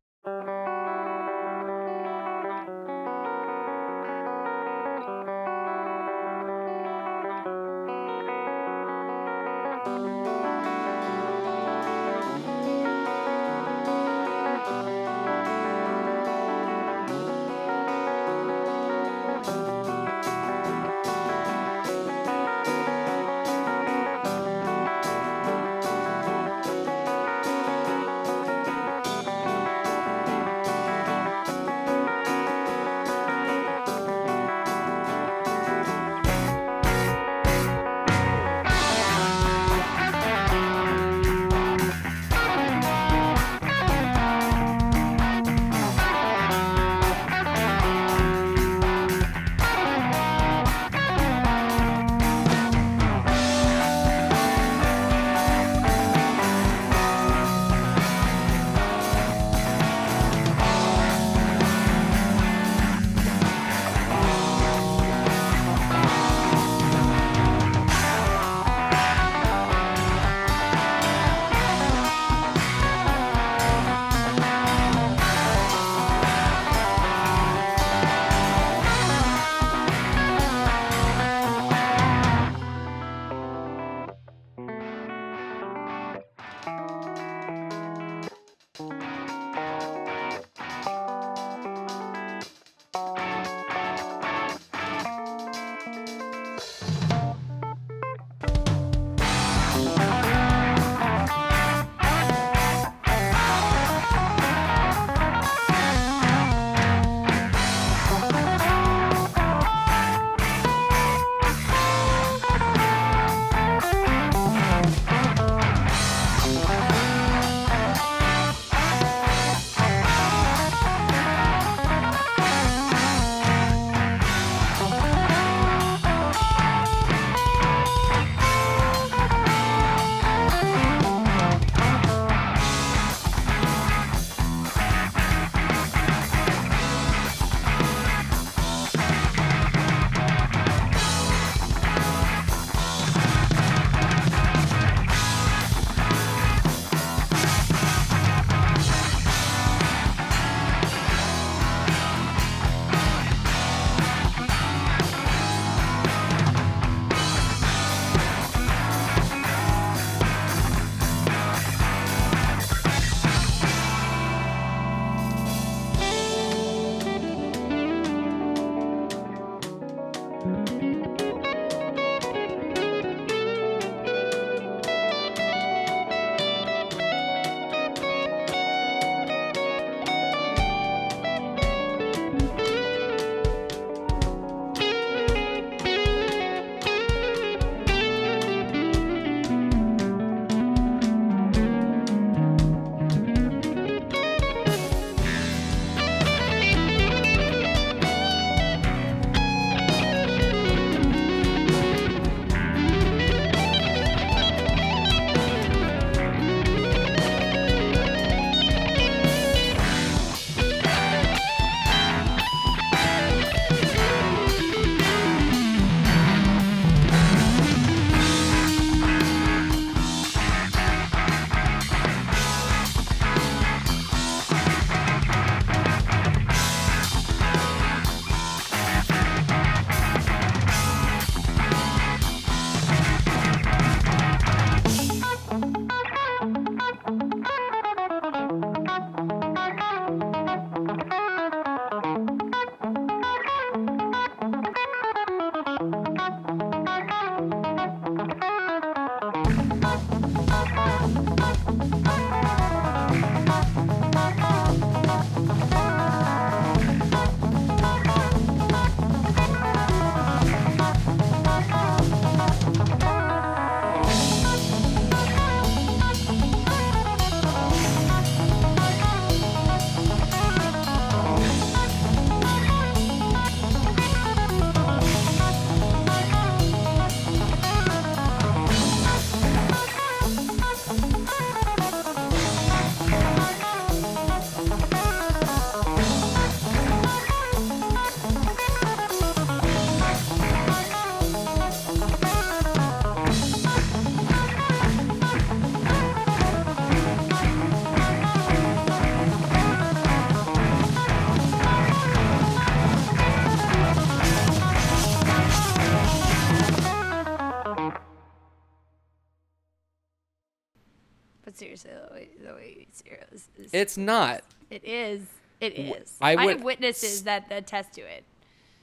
[313.74, 314.42] It's not.
[314.70, 315.22] It is.
[315.60, 315.86] It is.
[315.88, 316.16] W- is.
[316.20, 318.24] I I, have witnesses that attest to it.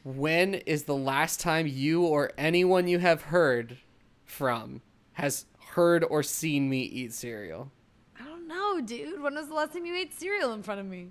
[0.03, 3.77] When is the last time you or anyone you have heard
[4.25, 4.81] from
[5.13, 7.71] has heard or seen me eat cereal?
[8.19, 9.21] I don't know, dude.
[9.21, 11.09] When was the last time you ate cereal in front of me?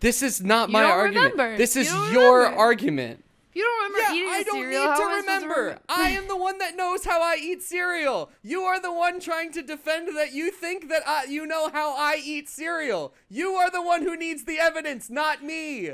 [0.00, 1.32] This is not You my don't argument.
[1.32, 1.56] remember.
[1.56, 2.58] This You is don't your remember.
[2.58, 3.24] argument.
[3.50, 5.54] If you don't remember Yeah, eating I don't cereal, need to am I remember.
[5.54, 5.80] remember?
[5.88, 8.30] I am the one that knows how I eat cereal.
[8.42, 11.96] You are the one trying to defend that you think that I, you know how
[11.96, 13.12] I eat cereal.
[13.28, 15.90] You are the one who needs the evidence, not me.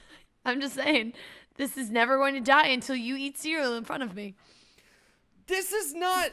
[0.44, 1.14] I'm just saying,
[1.56, 4.36] this is never going to die until you eat cereal in front of me.
[5.48, 6.30] This is not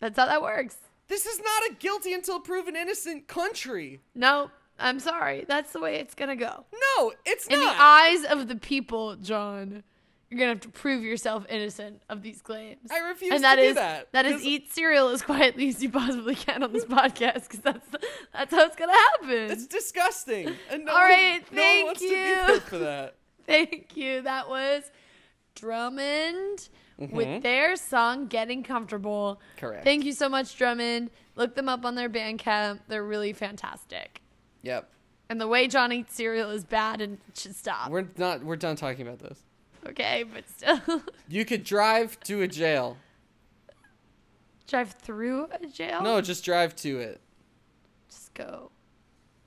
[0.00, 0.76] That's how that works.
[1.06, 4.00] this is not a guilty until proven innocent country.
[4.16, 4.50] No,
[4.80, 5.44] I'm sorry.
[5.46, 6.64] That's the way it's gonna go.
[6.98, 7.54] No, it's not.
[7.58, 7.74] In not.
[7.76, 9.82] the eyes of the people, John,
[10.30, 12.90] you're gonna have to prove yourself innocent of these claims.
[12.90, 15.68] I refuse and that to do is that, that is 'cause- eat cereal as quietly
[15.68, 17.86] as you possibly can on this podcast because that's
[18.32, 19.50] that's how it's gonna happen.
[19.50, 20.54] It's disgusting.
[20.70, 22.10] And no All one, right, no one thank wants to you.
[22.12, 22.16] be
[22.46, 23.16] there for that.
[23.46, 24.22] Thank you.
[24.22, 24.84] That was
[25.56, 26.68] Drummond
[27.00, 27.12] Mhm.
[27.12, 29.84] with their song "Getting Comfortable." Correct.
[29.84, 31.10] Thank you so much, Drummond.
[31.36, 32.80] Look them up on their Bandcamp.
[32.88, 34.22] They're really fantastic.
[34.62, 34.88] Yep.
[35.28, 37.90] And the way John eats cereal is bad and should stop.
[37.90, 39.38] We're not we're done talking about this.
[39.88, 42.96] okay, but still, You could drive to a jail.
[44.66, 46.02] drive through a jail.
[46.02, 47.20] No, just drive to it.
[48.10, 48.70] just go.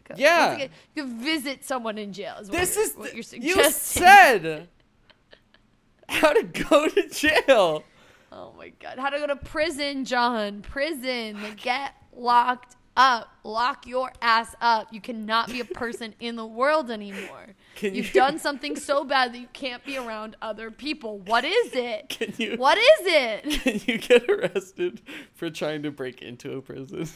[0.07, 0.15] go.
[0.17, 0.53] Yeah.
[0.55, 2.35] Again, You visit someone in jail.
[2.39, 3.63] Is This is what you're suggesting.
[3.63, 4.67] you said
[6.09, 7.83] how to go to jail.
[8.31, 8.97] Oh my god.
[8.99, 10.61] How to go to prison, John.
[10.61, 11.37] Prison.
[11.57, 13.29] Get locked up.
[13.43, 14.93] Lock your ass up.
[14.93, 17.55] You cannot be a person in the world anymore.
[17.75, 21.19] Can You've you- done something so bad that you can't be around other people.
[21.19, 22.09] What is it?
[22.09, 23.43] Can you What is it?
[23.63, 25.01] can you get arrested
[25.33, 27.07] for trying to break into a prison?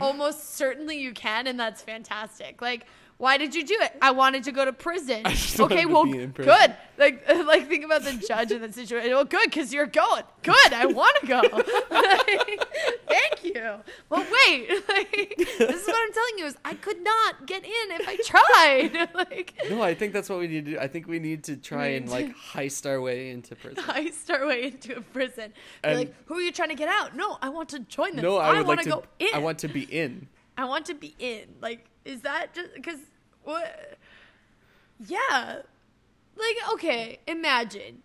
[0.00, 2.62] Almost certainly you can, and that's fantastic.
[2.62, 2.86] Like,
[3.20, 3.92] why did you do it?
[4.00, 5.20] I wanted to go to prison.
[5.26, 6.74] I Okay, well, good.
[6.96, 9.10] Like, like think about the judge in that situation.
[9.10, 10.22] Well, good, because you're going.
[10.42, 11.42] Good, I want to go.
[13.08, 13.74] Thank you.
[14.08, 14.70] Well, wait.
[14.88, 18.16] Like, this is what I'm telling you is I could not get in if I
[18.24, 19.14] tried.
[19.14, 20.78] like, No, I think that's what we need to do.
[20.78, 23.84] I think we need to try and need like heist our way into prison.
[23.86, 25.52] I start way into a prison.
[25.84, 27.14] And- like, who are you trying to get out?
[27.14, 28.24] No, I want to join them.
[28.24, 29.28] No, I would want like to go in.
[29.34, 30.28] I want to be in.
[30.60, 31.46] I want to be in.
[31.62, 32.98] Like, is that just because
[33.44, 33.96] what?
[35.06, 35.62] Yeah.
[36.36, 38.02] Like, okay, imagine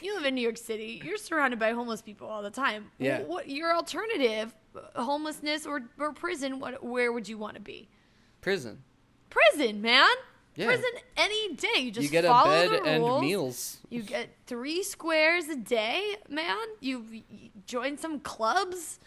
[0.00, 1.00] you live in New York City.
[1.04, 2.90] You're surrounded by homeless people all the time.
[2.98, 3.22] Yeah.
[3.22, 4.52] What your alternative,
[4.96, 6.58] homelessness or, or prison?
[6.58, 6.82] What?
[6.84, 7.88] Where would you want to be?
[8.40, 8.82] Prison.
[9.30, 10.10] Prison, man.
[10.56, 10.66] Yeah.
[10.66, 11.78] Prison any day.
[11.78, 13.22] You just you get a follow bed the and rules.
[13.22, 13.78] meals.
[13.90, 16.56] You get three squares a day, man.
[16.80, 18.98] You, you join some clubs,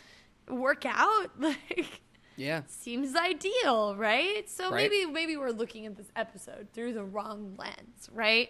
[0.47, 1.31] work out.
[1.39, 2.01] Like,
[2.37, 2.61] Yeah.
[2.67, 4.49] seems ideal, right?
[4.49, 4.89] So Right.
[4.91, 8.49] maybe maybe we're looking at this episode through the wrong lens, right?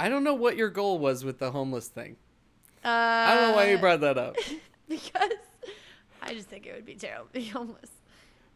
[0.00, 2.16] I don't know what your goal was with the homeless thing.
[2.84, 4.34] Uh, I don't know why you brought that up.
[4.88, 5.30] because
[6.20, 7.90] I just think it would be terrible to be homeless.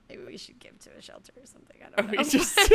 [0.09, 1.77] Maybe we should give to a shelter or something.
[1.85, 2.23] I don't we know.
[2.23, 2.59] just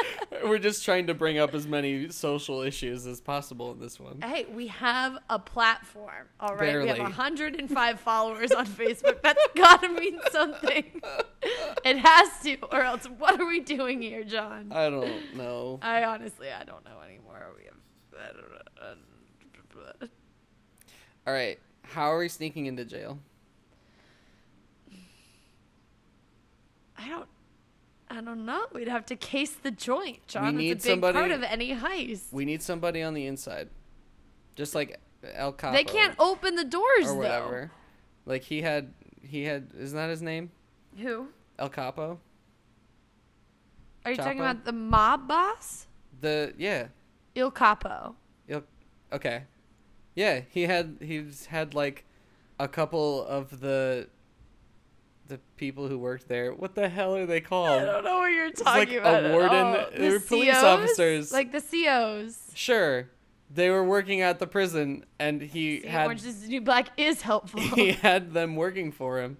[0.44, 4.20] we're just trying to bring up as many social issues as possible in this one.
[4.22, 6.28] Hey, we have a platform.
[6.38, 9.22] All right, we have 105 followers on Facebook.
[9.22, 11.02] That's gotta mean something.
[11.84, 14.70] It has to, or else what are we doing here, John?
[14.70, 15.80] I don't know.
[15.82, 17.52] I honestly, I don't know anymore.
[17.56, 17.74] We have,
[18.14, 20.08] I don't know.
[21.24, 23.18] All right, how are we sneaking into jail?
[27.02, 27.28] I don't,
[28.10, 28.66] I don't know.
[28.72, 30.56] We'd have to case the joint, John.
[30.56, 32.32] We it's a big part somebody- of any heist.
[32.32, 33.68] We need somebody on the inside,
[34.54, 35.00] just like
[35.34, 35.74] El Capo.
[35.74, 37.70] they can't open the doors or whatever.
[38.26, 39.70] Like he had, he had.
[39.76, 40.50] Isn't that his name?
[40.98, 41.28] Who?
[41.58, 42.20] El Capo.
[44.04, 45.86] Are you talking about the mob boss?
[46.20, 46.88] The yeah.
[47.34, 48.14] Il Capo.
[48.48, 48.62] El,
[49.12, 49.44] okay.
[50.14, 52.04] Yeah, he had he's had like
[52.58, 54.08] a couple of the
[55.28, 56.52] the people who worked there.
[56.52, 57.82] What the hell are they called?
[57.82, 59.24] I don't know what you're like talking a about.
[59.24, 60.64] at warden- they The were police COs?
[60.64, 61.32] officers.
[61.32, 62.50] Like the COs.
[62.54, 63.08] Sure.
[63.54, 66.88] They were working at the prison and he See, had Orange is the New Black
[66.96, 67.60] is helpful.
[67.74, 69.36] he had them working for him.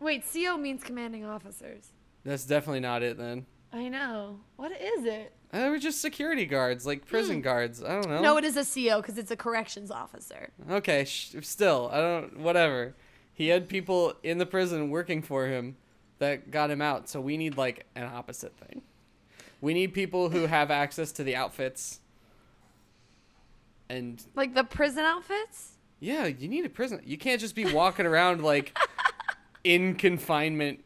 [0.00, 1.90] Wait, CO means commanding officers.
[2.24, 3.46] That's definitely not it then.
[3.72, 4.40] I know.
[4.56, 5.32] What is it?
[5.52, 7.82] Uh, They were just security guards, like prison guards.
[7.82, 8.20] I don't know.
[8.20, 10.50] No, it is a CO because it's a corrections officer.
[10.70, 12.38] Okay, sh- still, I don't.
[12.38, 12.94] Whatever.
[13.36, 15.76] He had people in the prison working for him
[16.18, 17.06] that got him out.
[17.08, 18.80] So we need like an opposite thing.
[19.60, 22.00] We need people who have access to the outfits.
[23.90, 25.72] and Like the prison outfits?
[26.00, 27.02] yeah, you need a prison.
[27.04, 28.76] You can't just be walking around like
[29.64, 30.82] in confinement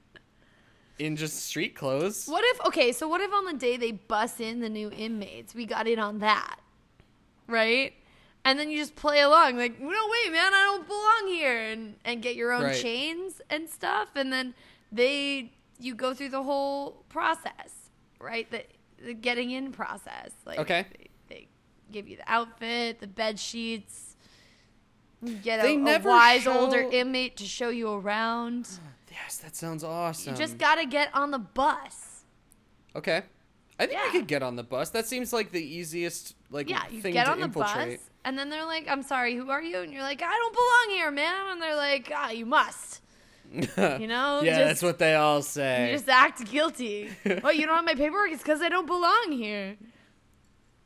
[0.99, 2.27] in just street clothes.
[2.27, 5.55] What if okay, so what if on the day they bus in the new inmates,
[5.55, 6.59] we got in on that?
[7.47, 7.95] Right?
[8.45, 11.97] And then you just play along, like, no wait, man, I don't belong here and,
[12.07, 12.75] and get your own Right.
[12.81, 14.55] chains and stuff, and then
[14.91, 18.51] they you go through the whole process, right?
[18.51, 18.65] The
[19.03, 20.31] the getting in process.
[20.47, 20.87] Like Okay.
[20.99, 21.49] they, they
[21.93, 24.17] give you the outfit, the bed sheets,
[25.23, 28.69] you get They a, a wise show- older inmate to show you around.
[28.83, 30.33] Oh, yes, that sounds awesome.
[30.33, 32.25] You just gotta get on the bus.
[32.97, 33.23] Okay.
[33.81, 34.13] I think I Yeah.
[34.13, 34.91] could get on the bus.
[34.91, 37.99] That seems like the easiest like Yeah, you thing get to on the infiltrate.
[37.99, 40.53] bus, and then they're like, "I'm sorry, who are you?" And you're like, "I don't
[40.55, 43.01] belong here, man." And they're like, "Ah, you must."
[43.53, 43.63] You
[44.07, 45.87] know, yeah, just, that's what they all say.
[45.91, 47.11] you just act guilty.
[47.43, 48.31] oh, you don't have my paperwork?
[48.31, 49.77] It's because I don't belong here.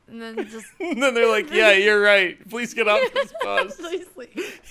[0.07, 2.37] And then just and then they're like, "Yeah, you're right.
[2.49, 3.75] Please get off this bus.
[3.75, 4.61] please leave.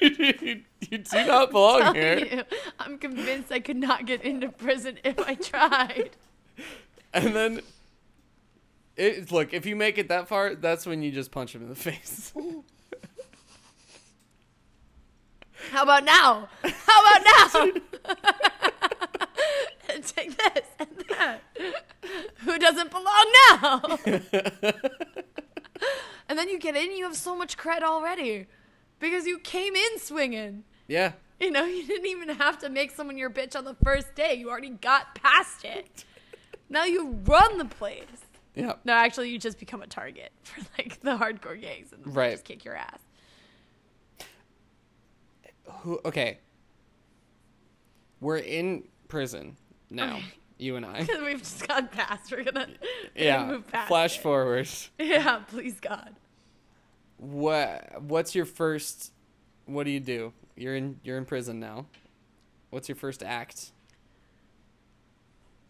[0.00, 0.62] you,
[0.98, 2.42] do not belong Telling here." you,
[2.78, 6.10] I'm convinced I could not get into prison if I tried.
[7.12, 7.60] And then,
[8.96, 11.68] it, look, if you make it that far, that's when you just punch him in
[11.68, 12.32] the face.
[15.70, 16.48] How about now?
[16.62, 17.72] How about now?
[19.88, 21.40] and take this and that.
[22.38, 23.98] Who doesn't belong now?
[26.28, 28.46] and then you get in, you have so much cred already
[29.00, 30.64] because you came in swinging.
[30.86, 31.12] yeah.
[31.40, 34.34] You know, you didn't even have to make someone your bitch on the first day.
[34.34, 36.04] You already got past it.
[36.70, 38.23] Now you run the place.
[38.54, 38.74] Yeah.
[38.84, 42.32] No, actually, you just become a target for like the hardcore gangs and Right.
[42.32, 42.98] just kick your ass.
[45.82, 46.00] Who?
[46.04, 46.38] Okay.
[48.20, 49.56] We're in prison
[49.90, 50.16] now.
[50.16, 50.24] Okay.
[50.58, 51.00] You and I.
[51.04, 52.30] Because We've just gone past.
[52.30, 52.76] We're gonna, gonna
[53.16, 53.44] Yeah.
[53.46, 53.88] move past.
[53.88, 54.22] Flash it.
[54.22, 54.68] forward.
[54.98, 56.14] Yeah, please God.
[57.16, 58.02] What?
[58.02, 59.12] What's your first?
[59.66, 60.32] What do you do?
[60.56, 61.00] You're in.
[61.02, 61.86] You're in prison now.
[62.70, 63.72] What's your first act?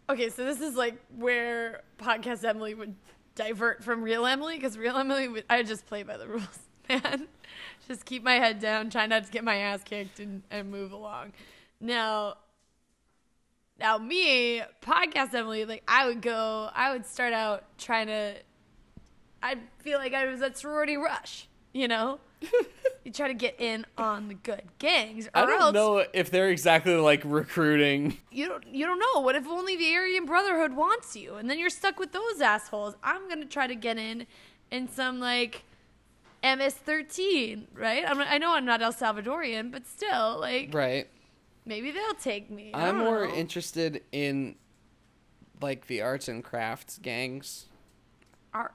[0.07, 2.95] Okay, so this is like where podcast Emily would
[3.33, 7.27] divert from real Emily because real Emily would I just play by the rules, man.
[7.87, 10.91] just keep my head down, try not to get my ass kicked, and, and move
[10.91, 11.33] along.
[11.81, 12.35] Now,
[13.79, 18.35] now me podcast Emily, like I would go, I would start out trying to.
[19.41, 22.19] I feel like I was at sorority rush, you know.
[23.03, 26.31] you try to get in on the good gangs, or I don't else know if
[26.31, 28.17] they're exactly like recruiting.
[28.31, 29.21] you don't you don't know.
[29.21, 32.95] What if only the Aryan Brotherhood wants you, and then you're stuck with those assholes?
[33.03, 34.25] I'm gonna try to get in
[34.71, 35.63] in some like
[36.43, 38.03] MS-13, right?
[38.07, 41.07] I'm, I know I'm not El Salvadorian, but still, like Right.
[41.65, 42.71] maybe they'll take me.
[42.73, 43.33] I'm more know.
[43.33, 44.55] interested in
[45.61, 47.65] like the arts and crafts gangs.
[48.53, 48.73] Art,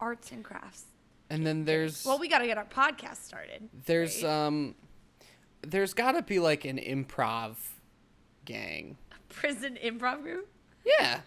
[0.00, 0.84] arts and crafts.
[1.32, 3.68] And then there's Well, we got to get our podcast started.
[3.86, 4.30] there's right?
[4.46, 4.74] um
[5.62, 7.56] there's got to be like an improv
[8.44, 8.98] gang.
[9.28, 10.48] prison improv group.
[10.84, 11.20] Yeah.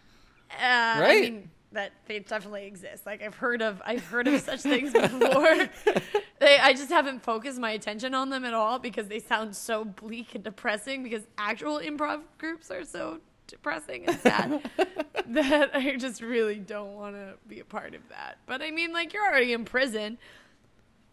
[0.52, 1.22] Uh, I Right.
[1.34, 3.06] mean, that they definitely exist.
[3.06, 5.70] Like I've heard of, I've heard of such things before.
[6.40, 9.84] they, I just haven't focused my attention on them at all because they sound so
[9.86, 11.02] bleak and depressing.
[11.04, 14.70] Because actual improv groups are so depressing and sad
[15.28, 18.38] that I just really don't want to be a part of that.
[18.46, 20.18] But I mean, like you're already in prison.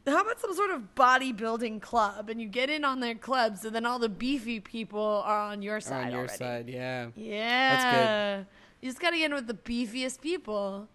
[0.04, 3.70] How about some sort of bodybuilding club and you get in on their club so
[3.70, 6.36] then all the beefy people are on your side on your already.
[6.36, 7.08] side, yeah.
[7.14, 7.76] Yeah.
[7.76, 8.46] That's good.
[8.80, 10.88] You just gotta get in with the beefiest people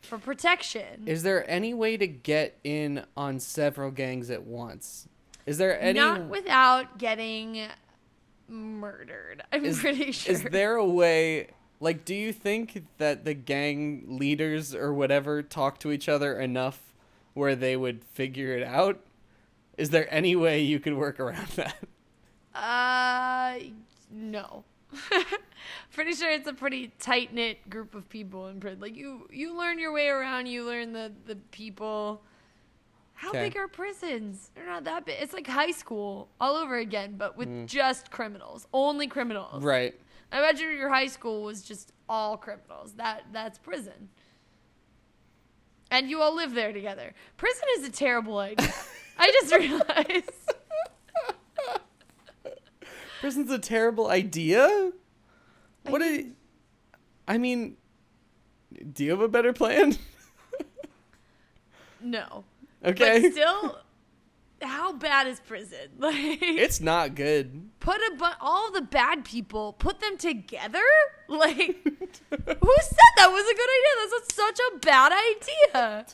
[0.00, 1.02] for protection.
[1.06, 5.08] Is there any way to get in on several gangs at once?
[5.44, 7.68] Is there any Not without getting
[8.48, 9.42] murdered.
[9.52, 10.34] I'm is, pretty sure.
[10.34, 11.48] Is there a way
[11.80, 16.94] like do you think that the gang leaders or whatever talk to each other enough
[17.34, 19.00] where they would figure it out?
[19.76, 21.76] Is there any way you could work around that?
[22.54, 23.58] Uh,
[24.10, 24.64] no.
[25.92, 28.80] pretty sure it's a pretty tight knit group of people in prison.
[28.80, 30.46] Like you, you learn your way around.
[30.46, 32.22] You learn the the people.
[33.20, 34.52] How big are prisons?
[34.54, 35.16] They're not that big.
[35.20, 37.66] It's like high school all over again, but with Mm.
[37.66, 39.62] just criminals, only criminals.
[39.64, 39.98] Right.
[40.30, 42.92] I imagine your high school was just all criminals.
[42.94, 44.08] That that's prison.
[45.90, 47.12] And you all live there together.
[47.36, 48.72] Prison is a terrible idea.
[49.18, 50.52] I just realized.
[53.20, 54.92] Prison's a terrible idea?
[55.86, 56.36] I What mean-
[57.26, 57.76] I mean
[58.92, 59.96] do you have a better plan?
[62.00, 62.44] No.
[62.84, 63.20] Okay.
[63.22, 63.78] But still,
[64.62, 65.78] how bad is prison?
[65.98, 67.70] Like, it's not good.
[67.80, 70.82] put a bu- all the bad people, put them together.
[71.30, 74.10] Like, who said that was a good idea?
[74.10, 76.06] That's such a bad idea.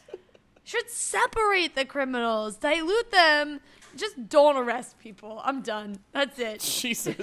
[0.65, 3.61] should separate the criminals, dilute them.
[3.95, 5.41] Just don't arrest people.
[5.45, 6.01] I'm done.
[6.11, 6.59] That's it.
[6.59, 7.15] Jesus.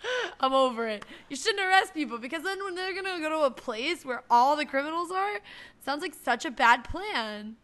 [0.40, 1.04] I'm over it.
[1.28, 4.56] You shouldn't arrest people because then when they're gonna go to a place where all
[4.56, 5.40] the criminals are,
[5.84, 7.56] sounds like such a bad plan.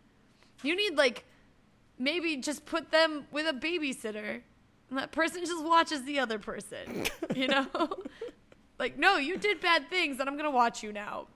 [0.62, 1.24] You need like
[1.99, 4.41] maybe just put them with a babysitter
[4.91, 7.05] and that person just watches the other person.
[7.35, 7.66] You know?
[8.78, 11.26] like, no, you did bad things and I'm gonna watch you now.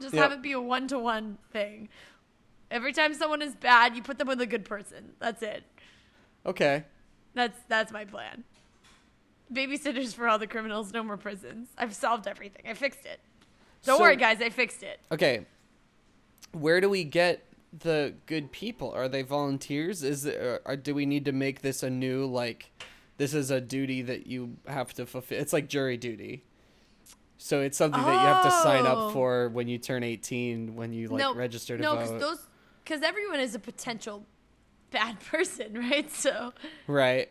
[0.00, 0.22] Just Yep.
[0.22, 1.88] have it be a one to one thing.
[2.70, 5.12] Every time someone is bad, you put them with a good person.
[5.18, 5.62] That's it.
[6.46, 6.84] okay.
[7.34, 8.44] That's that's my plan.
[9.52, 11.68] Babysitters for all the criminals, no more prisons.
[11.78, 12.62] I've solved everything.
[12.68, 13.20] I fixed it.
[13.84, 14.40] Don't So- worry, guys.
[14.42, 15.00] I fixed it.
[15.10, 15.46] Okay.
[16.52, 17.44] Where do we get
[17.78, 18.90] the good people?
[18.92, 20.02] Are they volunteers?
[20.02, 22.70] Is it, or, or do we need to make this a new like
[23.16, 25.40] this is a duty that you have to fulfill?
[25.40, 26.44] It's like jury duty.
[27.38, 29.08] So it's something that you have to sign Oh.
[29.08, 31.98] up for when you turn 18 when you like no, register to no, vote.
[32.04, 32.46] because those,
[32.84, 34.24] because everyone is a potential
[34.90, 36.08] bad person, right?
[36.10, 36.52] So,
[36.86, 37.28] right.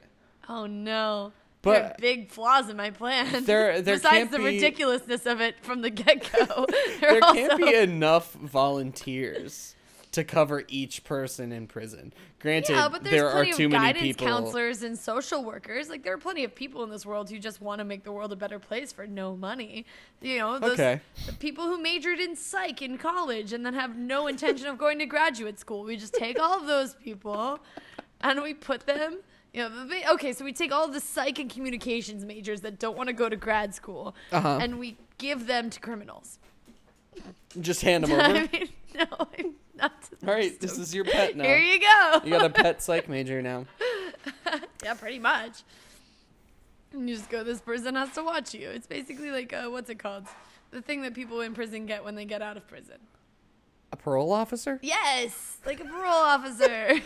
[0.49, 1.31] oh no.
[1.61, 3.43] But- there are big flaws in my plan.
[3.45, 6.65] There- there Besides the be- ridiculousness of it from the get go,
[6.99, 9.75] There can't be enough volunteers
[10.11, 12.11] to cover each person in prison.
[12.39, 14.27] Granted, Yeah, but there are plenty too of many guidance people.
[14.27, 15.89] counselors and social workers.
[15.89, 18.11] Like there are plenty of people in this world who just want to make the
[18.11, 19.85] world a better place for no money.
[20.19, 20.99] You know, those Okay.
[21.27, 24.99] the people who majored in psych in college and then have no intention of going
[24.99, 25.83] to graduate school.
[25.83, 27.59] We just take all of those people
[28.19, 29.19] and we put them.
[29.53, 33.07] Know, the okay, so we take all the psych and communications majors that don't want
[33.07, 34.59] to go to grad school, Uh-huh.
[34.61, 36.39] and we give them to criminals.
[37.59, 38.21] Just hand them over.
[38.23, 40.01] I mean, no, I'm not.
[40.03, 41.43] to All right, this is your pet now.
[41.43, 42.21] Here you go.
[42.23, 43.65] You got a pet psych major now.
[44.83, 45.61] Yeah, pretty much.
[46.91, 48.67] And you just go, this person has to watch you.
[48.69, 50.25] It's basically like, uh, what's it called?
[50.71, 52.97] The thing that people in prison get when they get out of prison.
[53.91, 54.79] A parole officer?
[54.81, 56.99] Yes, like a parole officer.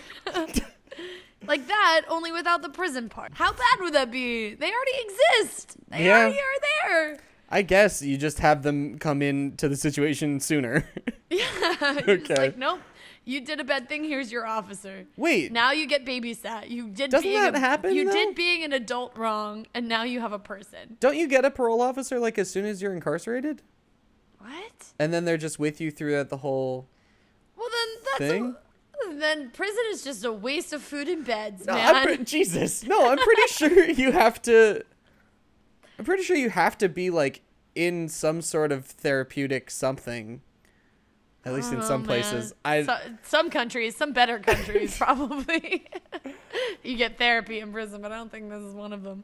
[1.48, 3.34] Like that, only without the prison part.
[3.36, 4.54] How bad would that be?
[4.54, 4.92] They already
[5.40, 5.78] exist.
[5.90, 6.20] They Yeah.
[6.20, 7.18] already are there.
[7.50, 10.88] I guess you just have them come into the situation sooner.
[11.30, 11.42] Yeah.
[12.06, 12.36] You're just Okay.
[12.36, 12.80] like, nope.
[13.26, 14.04] You did a bad thing.
[14.04, 15.08] Here's your officer.
[15.18, 16.70] Wait, Now you get babysat.
[16.70, 17.10] You did.
[17.10, 18.12] Doesn't being that a, happen, You though?
[18.12, 20.98] did being an adult wrong, and now you have a person.
[21.00, 23.64] don't you get a parole officer like as soon as you're incarcerated?
[24.38, 24.94] What?
[25.00, 26.88] And then they're just with you throughout the whole
[27.58, 28.56] Well, then that's Thing?
[29.14, 32.06] Then prison is just a waste of food and beds, No, man.
[32.06, 32.84] Pre- Jesus.
[32.84, 34.84] No, I'm pretty sure you have to
[35.98, 37.42] I'm pretty sure you have to be like
[37.76, 40.42] in some sort of therapeutic something.
[41.46, 42.54] At least in Oh, some places.
[42.66, 45.86] I So- some countries, some better countries, probably.
[46.84, 49.24] you get therapy in prison, but I don't think this is one of them.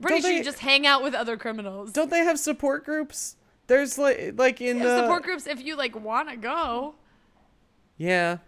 [0.00, 1.92] Pretty Don't sure you just hang out with other criminals.
[1.92, 3.36] don't they have support groups?
[3.66, 6.94] There's like like in Yeah, the support groups if you like want to go.
[7.96, 8.38] Yeah.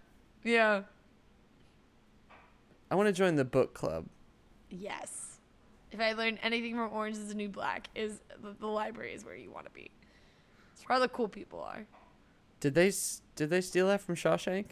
[0.47, 0.82] Yeah.
[2.88, 4.07] I want to join the book club.
[4.70, 5.38] Yes.
[5.90, 9.24] If I learned anything from Orange is the New Black, is the, the library is
[9.24, 9.90] where you want to be.
[10.72, 11.84] It's where all the cool people are.
[12.61, 12.92] Did they
[13.34, 14.66] did they steal that from Shawshank?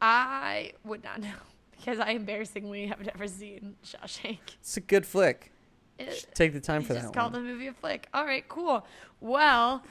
[0.00, 1.28] I would not know
[1.76, 4.38] because I embarrassingly have never seen Shawshank.
[4.60, 5.52] It's a good flick.
[5.98, 7.44] It, take the time you for just that called one.
[7.44, 8.08] the movie a flick.
[8.14, 8.84] All right, cool.
[9.20, 9.82] Well,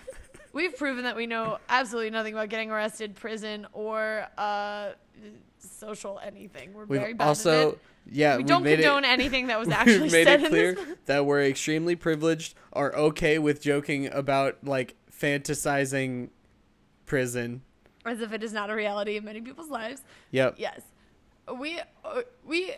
[0.54, 4.92] we've proven that we know absolutely nothing about getting arrested, prison, or uh,
[5.60, 6.74] social anything.
[6.74, 7.80] We're very We've bad at also it.
[8.12, 10.50] yeah, We we've don't condone it, anything that was actually we've made said it in
[10.50, 10.86] clear this.
[11.08, 16.30] that we're extremely privileged, are okay with joking about like fantasizing
[17.06, 17.62] prison.
[18.06, 20.02] As if it is not a reality in many people's lives.
[20.32, 20.56] Yep.
[20.58, 20.82] Yes.
[21.58, 22.72] We uh, we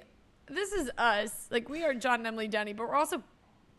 [0.47, 1.47] this is us.
[1.51, 3.23] Like we are John and Emily Downey, but we're also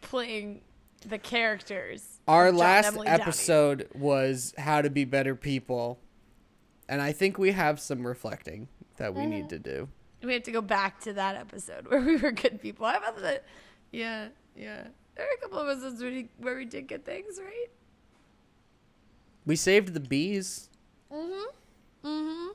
[0.00, 0.62] playing
[1.06, 2.15] the characters.
[2.28, 3.22] Our John last Emily Downey.
[3.22, 5.98] episode was how to be better people.
[6.88, 9.30] And I think we have some reflecting that we Mm-hmm.
[9.30, 9.88] need to do.
[10.22, 12.86] We have to go back to that episode where we were good people.
[12.86, 13.44] How about that?
[13.92, 14.88] Yeah, yeah.
[15.16, 17.66] There are a couple of episodes where we, where we did good things, right?
[19.44, 20.68] We saved the bees.
[21.12, 22.06] Mm-hmm.
[22.08, 22.48] Mm-hmm.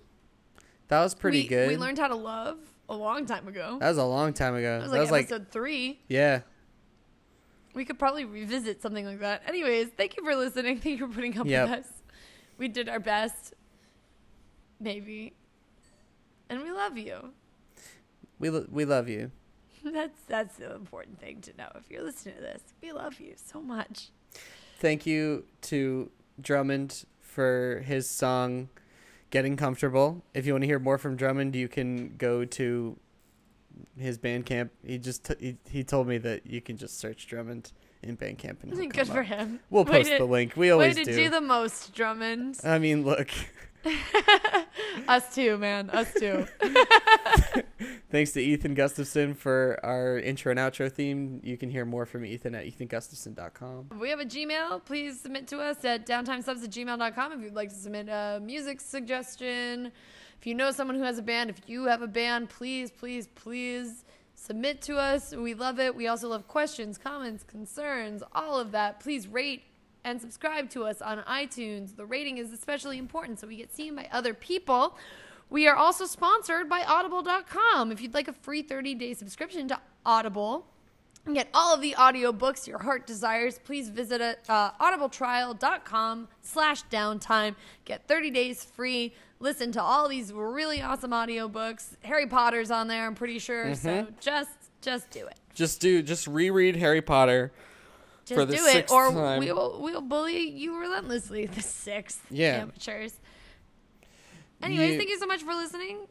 [0.89, 1.67] That was pretty we, good.
[1.69, 2.57] We learned how to love
[2.89, 3.77] a long time ago.
[3.79, 4.79] that was a long time ago.
[4.79, 5.99] That was that like was like episode three.
[6.09, 6.41] yeah.
[7.73, 9.43] We could probably revisit something like that.
[9.47, 10.79] Anyways, thank you for listening.
[10.81, 11.69] Thank you for putting up Yep.
[11.69, 11.87] with us.
[12.57, 13.53] We did our best.
[14.79, 15.33] Maybe.
[16.49, 17.31] And we love you.
[18.39, 19.31] We lo- we love you.
[19.83, 21.69] That's that's the important thing to know.
[21.75, 24.09] If you're listening to this, we love you so much.
[24.79, 28.69] Thank you to Drummond for his song
[29.29, 30.23] Getting Comfortable.
[30.33, 32.97] If you want to hear more from Drummond, you can go to
[33.97, 34.69] his Bandcamp.
[34.85, 37.71] He just t- he, he told me that you can just search Drummond
[38.03, 39.25] in Bandcamp and Good for up.
[39.27, 39.59] him.
[39.69, 40.55] We'll Way post to- the link.
[40.55, 41.13] We Way always to do.
[41.13, 42.59] do the most, Drummond.
[42.63, 43.29] I mean, look,
[45.07, 45.89] Us too, man.
[45.89, 46.45] Us too.
[48.11, 51.39] Thanks to Ethan Gustafson for our intro and outro theme.
[51.43, 53.89] You can hear more from Ethan at ethangustafson.com.
[53.99, 54.83] we have a Gmail.
[54.85, 58.81] Please submit to us at downtimesubs at gmail.com if you'd like to submit a music
[58.81, 59.91] suggestion.
[60.41, 63.27] If you know someone who has a band, if you have a band, please, please,
[63.27, 65.35] please submit to us.
[65.35, 65.95] We love it.
[65.95, 68.99] We also love questions, comments, concerns, all of that.
[68.99, 69.61] Please rate
[70.03, 71.95] and subscribe to us on iTunes.
[71.95, 74.97] The rating is especially important so we get seen by other people.
[75.51, 77.91] We are also sponsored by audible.com.
[77.91, 80.65] If you'd like a free 30-day subscription to Audible,
[81.23, 87.55] and get all of the audiobooks your heart desires, please visit uh, audibletrial.com slash downtime.
[87.85, 89.13] Get 30 days free.
[89.41, 91.95] Listen to all these really awesome audiobooks.
[92.03, 93.73] Harry Potter's on there, I'm pretty sure.
[93.73, 94.11] So mm-hmm.
[94.19, 94.49] just
[94.81, 95.35] just do it.
[95.55, 97.51] Just do just reread Harry Potter.
[98.25, 99.39] Just For the do it, or time.
[99.39, 101.45] we will we'll bully you relentlessly.
[101.55, 102.61] The sixth Yeah.
[102.61, 103.19] amateurs.
[104.61, 106.07] Anyways, You- thank you so much for listening.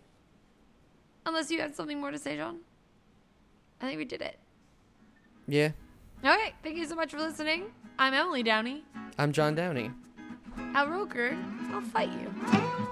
[1.25, 2.59] Unless you had something more to say, John.
[3.81, 4.39] I think we did it.
[5.47, 5.71] Yeah.
[6.25, 7.67] Okay, thank you so much for listening.
[7.99, 8.83] I'm Emily Downey.
[9.19, 9.93] I'm John Downey.
[10.75, 11.37] Al Roker,
[11.73, 12.87] I'll fight you.